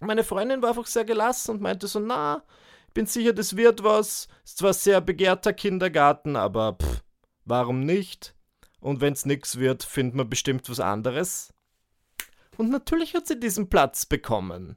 Meine 0.00 0.24
Freundin 0.24 0.62
war 0.62 0.70
einfach 0.70 0.86
sehr 0.86 1.04
gelassen 1.04 1.52
und 1.52 1.60
meinte 1.60 1.86
so, 1.86 2.00
na, 2.00 2.42
ich 2.88 2.94
bin 2.94 3.06
sicher, 3.06 3.32
das 3.32 3.56
wird 3.56 3.84
was. 3.84 4.28
Ist 4.44 4.58
zwar 4.58 4.72
sehr 4.72 5.00
begehrter 5.00 5.52
Kindergarten, 5.52 6.36
aber 6.36 6.78
pff, 6.80 7.02
warum 7.44 7.80
nicht? 7.80 8.34
Und 8.80 9.00
wenn 9.00 9.12
es 9.12 9.26
nichts 9.26 9.58
wird, 9.58 9.84
findet 9.84 10.16
man 10.16 10.30
bestimmt 10.30 10.68
was 10.70 10.80
anderes. 10.80 11.52
Und 12.56 12.70
natürlich 12.70 13.14
hat 13.14 13.26
sie 13.26 13.38
diesen 13.38 13.68
Platz 13.68 14.06
bekommen. 14.06 14.76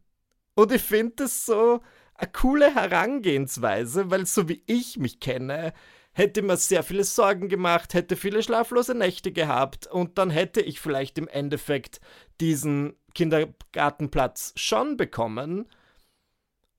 Und 0.55 0.71
ich 0.71 0.81
finde 0.81 1.13
das 1.17 1.45
so 1.45 1.81
eine 2.15 2.31
coole 2.31 2.75
Herangehensweise, 2.75 4.11
weil 4.11 4.25
so 4.25 4.47
wie 4.47 4.63
ich 4.67 4.97
mich 4.97 5.19
kenne, 5.19 5.73
hätte 6.13 6.41
mir 6.41 6.57
sehr 6.57 6.83
viele 6.83 7.03
Sorgen 7.03 7.49
gemacht, 7.49 7.93
hätte 7.93 8.15
viele 8.15 8.43
schlaflose 8.43 8.95
Nächte 8.95 9.31
gehabt 9.31 9.87
und 9.87 10.17
dann 10.17 10.29
hätte 10.29 10.61
ich 10.61 10.79
vielleicht 10.79 11.17
im 11.17 11.27
Endeffekt 11.27 11.99
diesen 12.39 12.95
Kindergartenplatz 13.13 14.53
schon 14.55 14.97
bekommen. 14.97 15.67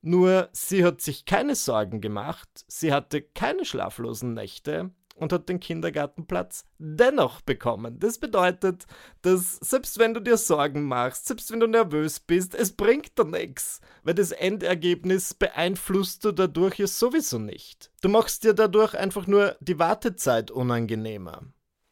Nur 0.01 0.49
sie 0.53 0.85
hat 0.85 1.01
sich 1.01 1.25
keine 1.25 1.55
Sorgen 1.55 2.01
gemacht, 2.01 2.49
sie 2.69 2.93
hatte 2.93 3.23
keine 3.23 3.65
schlaflosen 3.65 4.35
Nächte 4.35 4.91
und 5.15 5.33
hat 5.33 5.49
den 5.49 5.61
Kindergartenplatz 5.61 6.65
dennoch 6.79 7.41
bekommen. 7.41 7.99
Das 7.99 8.19
bedeutet, 8.19 8.87
dass 9.23 9.57
selbst 9.57 9.99
wenn 9.99 10.15
du 10.15 10.21
dir 10.21 10.37
Sorgen 10.37 10.85
machst, 10.85 11.27
selbst 11.27 11.51
wenn 11.51 11.61
du 11.61 11.67
nervös 11.67 12.21
bist, 12.21 12.55
es 12.55 12.73
bringt 12.73 13.19
dir 13.19 13.25
nichts, 13.25 13.81
weil 14.03 14.15
das 14.15 14.33
Endergebnis 14.33 15.35
beeinflusst 15.35 16.25
du 16.25 16.33
dadurch 16.33 16.79
ja 16.79 16.87
sowieso 16.87 17.39
nicht. 17.39 17.91
Du 18.03 18.09
machst 18.09 18.45
dir 18.45 18.55
dadurch 18.55 18.95
einfach 18.95 19.27
nur 19.27 19.57
die 19.61 19.79
Wartezeit 19.79 20.51
unangenehmer. 20.51 21.43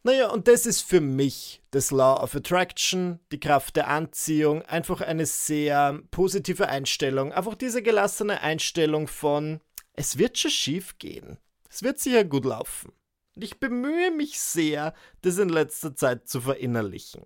Naja, 0.04 0.30
und 0.30 0.48
das 0.48 0.66
ist 0.66 0.80
für 0.80 1.00
mich 1.00 1.62
das 1.70 1.92
Law 1.92 2.20
of 2.20 2.34
Attraction, 2.34 3.20
die 3.30 3.38
Kraft 3.38 3.76
der 3.76 3.86
Anziehung, 3.86 4.62
einfach 4.62 5.00
eine 5.00 5.26
sehr 5.26 6.00
positive 6.10 6.68
Einstellung. 6.68 7.32
Einfach 7.32 7.54
diese 7.54 7.82
gelassene 7.82 8.40
Einstellung 8.40 9.06
von, 9.06 9.60
es 9.92 10.18
wird 10.18 10.38
schon 10.38 10.50
schief 10.50 10.98
gehen. 10.98 11.38
Es 11.70 11.84
wird 11.84 12.00
sicher 12.00 12.24
gut 12.24 12.44
laufen. 12.44 12.92
Und 13.34 13.44
ich 13.44 13.58
bemühe 13.58 14.10
mich 14.10 14.40
sehr, 14.40 14.94
das 15.22 15.38
in 15.38 15.48
letzter 15.48 15.94
Zeit 15.94 16.28
zu 16.28 16.40
verinnerlichen. 16.40 17.24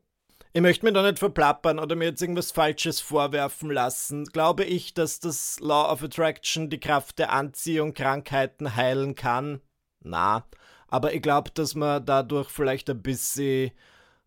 Ich 0.52 0.62
möchte 0.62 0.86
mir 0.86 0.92
da 0.92 1.02
nicht 1.02 1.18
verplappern 1.18 1.78
oder 1.78 1.96
mir 1.96 2.06
jetzt 2.06 2.22
irgendwas 2.22 2.50
Falsches 2.50 3.00
vorwerfen 3.00 3.70
lassen. 3.70 4.24
Glaube 4.24 4.64
ich, 4.64 4.94
dass 4.94 5.20
das 5.20 5.60
Law 5.60 5.92
of 5.92 6.02
Attraction 6.02 6.70
die 6.70 6.80
Kraft 6.80 7.18
der 7.18 7.32
Anziehung 7.32 7.92
Krankheiten 7.92 8.74
heilen 8.74 9.14
kann? 9.14 9.60
Na, 10.02 10.46
aber 10.88 11.12
ich 11.12 11.20
glaube, 11.20 11.50
dass 11.50 11.74
man 11.74 12.06
dadurch 12.06 12.48
vielleicht 12.48 12.88
ein 12.88 13.02
bisschen 13.02 13.72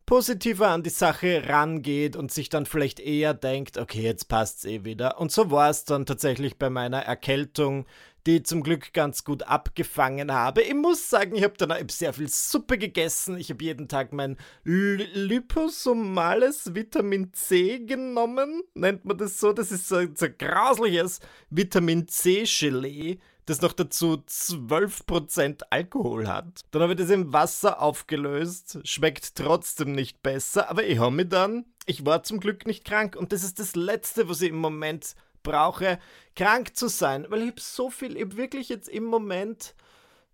positiver 0.10 0.68
an 0.70 0.82
die 0.82 0.90
Sache 0.90 1.44
rangeht 1.48 2.16
und 2.16 2.32
sich 2.32 2.50
dann 2.50 2.66
vielleicht 2.66 3.00
eher 3.00 3.36
denkt, 3.36 3.78
okay, 3.78 4.02
jetzt 4.02 4.28
passt's 4.28 4.66
eh 4.66 4.84
wieder. 4.84 5.20
Und 5.20 5.32
so 5.32 5.52
war 5.52 5.70
es 5.70 5.86
dann 5.86 6.08
tatsächlich 6.08 6.58
bei 6.58 6.72
meiner 6.72 6.98
Erkältung, 6.98 7.86
die 8.26 8.38
ich 8.38 8.46
zum 8.46 8.64
Glück 8.64 8.92
ganz 8.94 9.24
gut 9.24 9.44
abgefangen 9.44 10.32
habe. 10.32 10.64
Ich 10.64 10.74
muss 10.74 11.12
sagen, 11.12 11.36
ich 11.36 11.44
habe 11.44 11.54
dann 11.60 11.88
sehr 11.90 12.14
viel 12.14 12.28
Suppe 12.28 12.80
gegessen. 12.80 13.38
Ich 13.38 13.52
habe 13.52 13.64
jeden 13.64 13.88
Tag 13.88 14.12
mein 14.12 14.38
liposomales 14.64 16.74
Vitamin 16.74 17.32
C 17.32 17.78
genommen. 17.78 18.64
Nennt 18.74 19.06
man 19.06 19.16
das 19.16 19.40
so? 19.40 19.54
Das 19.54 19.72
ist 19.72 19.88
so, 19.88 20.02
so 20.16 20.26
grausliches 20.36 21.20
Vitamin 21.52 22.08
C-Gelee 22.08 23.20
das 23.50 23.62
noch 23.62 23.74
dazu 23.74 24.24
12% 24.28 25.64
Alkohol 25.70 26.28
hat. 26.28 26.62
Dann 26.72 26.84
habe 26.84 26.94
ich 26.94 27.00
das 27.00 27.10
im 27.10 27.34
Wasser 27.34 27.82
aufgelöst, 27.82 28.80
schmeckt 28.84 29.36
trotzdem 29.36 29.92
nicht 29.94 30.22
besser, 30.22 30.70
aber 30.70 30.86
ich 30.86 31.00
habe 31.00 31.16
mich 31.16 31.30
dann, 31.30 31.66
ich 31.86 32.06
war 32.06 32.24
zum 32.24 32.40
Glück 32.40 32.68
nicht 32.68 32.86
krank 32.86 33.16
und 33.16 33.32
das 33.32 33.44
ist 33.44 33.60
das 33.60 33.76
Letzte, 33.76 34.30
was 34.30 34.42
ich 34.42 34.50
im 34.50 34.58
Moment 34.58 35.16
brauche, 35.42 36.00
krank 36.36 36.76
zu 36.76 36.88
sein, 36.88 37.26
weil 37.30 37.42
ich 37.42 37.50
habe 37.50 37.62
so 37.62 37.90
viel, 37.90 38.16
ich 38.16 38.24
habe 38.24 38.38
wirklich 38.38 38.70
jetzt 38.70 38.88
im 38.88 39.06
Moment 39.06 39.74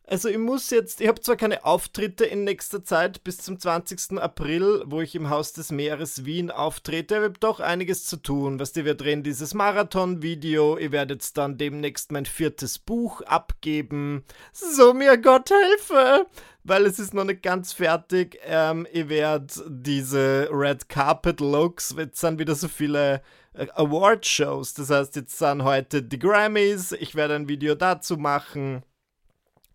also 0.07 0.29
ich 0.29 0.37
muss 0.37 0.69
jetzt, 0.69 1.01
ich 1.01 1.07
habe 1.07 1.19
zwar 1.19 1.35
keine 1.35 1.65
Auftritte 1.65 2.25
in 2.25 2.43
nächster 2.43 2.83
Zeit 2.83 3.23
bis 3.23 3.37
zum 3.37 3.59
20. 3.59 4.19
April, 4.19 4.83
wo 4.85 5.01
ich 5.01 5.15
im 5.15 5.29
Haus 5.29 5.53
des 5.53 5.71
Meeres 5.71 6.25
Wien 6.25 6.51
auftrete, 6.51 7.15
aber 7.15 7.25
ich 7.25 7.29
habe 7.29 7.39
doch 7.39 7.59
einiges 7.59 8.05
zu 8.05 8.17
tun. 8.17 8.59
Was 8.59 8.75
wir 8.75 8.95
drehen 8.95 9.23
dieses 9.23 9.53
Marathon-Video, 9.53 10.77
ihr 10.77 10.91
werdet 10.91 11.35
dann 11.37 11.57
demnächst 11.57 12.11
mein 12.11 12.25
viertes 12.25 12.77
Buch 12.77 13.21
abgeben. 13.21 14.23
So 14.53 14.93
mir 14.93 15.17
Gott 15.17 15.49
helfe! 15.49 16.27
Weil 16.63 16.85
es 16.85 16.99
ist 16.99 17.13
noch 17.13 17.25
nicht 17.25 17.43
ganz 17.43 17.73
fertig. 17.73 18.39
Ähm, 18.43 18.87
ihr 18.91 19.09
werdet 19.09 19.61
diese 19.67 20.49
Red 20.51 20.89
Carpet 20.89 21.39
Looks, 21.39 21.95
jetzt 21.97 22.19
sind 22.19 22.39
wieder 22.39 22.55
so 22.55 22.67
viele 22.67 23.21
äh, 23.53 23.67
Award-Shows. 23.73 24.73
Das 24.75 24.89
heißt, 24.89 25.15
jetzt 25.15 25.37
sind 25.37 25.63
heute 25.63 26.03
die 26.03 26.19
Grammys. 26.19 26.91
Ich 26.91 27.15
werde 27.15 27.35
ein 27.35 27.47
Video 27.47 27.75
dazu 27.75 28.17
machen. 28.17 28.83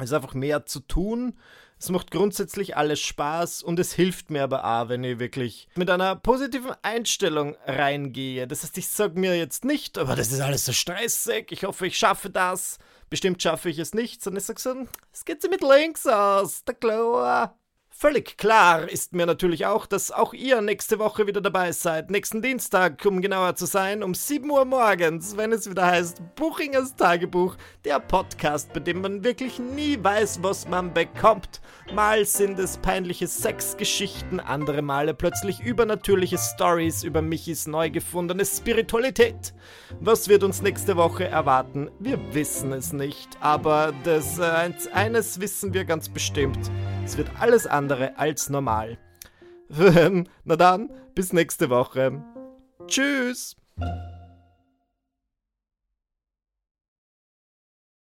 Es 0.00 0.10
ist 0.10 0.16
einfach 0.16 0.34
mehr 0.34 0.66
zu 0.66 0.80
tun. 0.80 1.38
Es 1.78 1.88
macht 1.88 2.10
grundsätzlich 2.10 2.76
alles 2.76 3.00
Spaß 3.00 3.62
und 3.62 3.78
es 3.78 3.94
hilft 3.94 4.30
mir 4.30 4.42
aber 4.42 4.64
auch, 4.64 4.90
wenn 4.90 5.02
ich 5.02 5.18
wirklich 5.18 5.66
mit 5.76 5.88
einer 5.88 6.14
positiven 6.14 6.72
Einstellung 6.82 7.56
reingehe. 7.64 8.46
Das 8.46 8.62
heißt, 8.62 8.76
ich 8.76 8.88
sage 8.88 9.18
mir 9.18 9.36
jetzt 9.38 9.64
nicht, 9.64 9.96
aber 9.96 10.14
das 10.14 10.30
ist 10.30 10.40
alles 10.40 10.66
so 10.66 10.72
stressig, 10.72 11.50
ich 11.52 11.64
hoffe, 11.64 11.86
ich 11.86 11.96
schaffe 11.96 12.28
das. 12.28 12.78
Bestimmt 13.08 13.42
schaffe 13.42 13.70
ich 13.70 13.78
es 13.78 13.94
nicht, 13.94 14.22
sondern 14.22 14.40
ich 14.40 14.46
sage 14.46 14.60
so, 14.60 14.86
es 15.10 15.24
geht 15.24 15.40
sie 15.40 15.48
mit 15.48 15.62
links 15.62 16.06
aus, 16.06 16.64
der 16.64 16.74
Chlor. 16.74 17.56
Völlig 18.02 18.38
klar 18.38 18.88
ist 18.88 19.12
mir 19.12 19.26
natürlich 19.26 19.66
auch, 19.66 19.84
dass 19.84 20.10
auch 20.10 20.32
ihr 20.32 20.62
nächste 20.62 20.98
Woche 20.98 21.26
wieder 21.26 21.42
dabei 21.42 21.70
seid. 21.72 22.10
Nächsten 22.10 22.40
Dienstag, 22.40 23.04
um 23.04 23.20
genauer 23.20 23.56
zu 23.56 23.66
sein, 23.66 24.02
um 24.02 24.14
7 24.14 24.50
Uhr 24.50 24.64
morgens, 24.64 25.36
wenn 25.36 25.52
es 25.52 25.68
wieder 25.68 25.84
heißt 25.84 26.22
Buchingers 26.34 26.96
Tagebuch, 26.96 27.56
der 27.84 28.00
Podcast, 28.00 28.72
bei 28.72 28.80
dem 28.80 29.02
man 29.02 29.22
wirklich 29.22 29.58
nie 29.58 30.02
weiß, 30.02 30.42
was 30.42 30.66
man 30.66 30.94
bekommt. 30.94 31.60
Mal 31.92 32.24
sind 32.24 32.58
es 32.58 32.78
peinliche 32.78 33.26
Sexgeschichten, 33.26 34.40
andere 34.40 34.80
Male 34.80 35.12
plötzlich 35.12 35.60
übernatürliche 35.60 36.38
Stories 36.38 37.02
über 37.02 37.20
Michis 37.20 37.66
neu 37.66 37.90
gefundene 37.90 38.46
Spiritualität. 38.46 39.52
Was 40.00 40.26
wird 40.30 40.42
uns 40.42 40.62
nächste 40.62 40.96
Woche 40.96 41.26
erwarten? 41.26 41.90
Wir 41.98 42.18
wissen 42.32 42.72
es 42.72 42.94
nicht, 42.94 43.36
aber 43.40 43.92
das 44.04 44.38
äh, 44.38 44.72
eines 44.94 45.38
wissen 45.38 45.74
wir 45.74 45.84
ganz 45.84 46.08
bestimmt. 46.08 46.70
Es 47.04 47.18
wird 47.18 47.28
alles 47.40 47.66
andere 47.90 48.16
als 48.18 48.48
normal. 48.48 48.98
Na 50.44 50.56
dann, 50.56 50.90
bis 51.14 51.32
nächste 51.32 51.70
Woche. 51.70 52.22
Tschüss. 52.86 53.56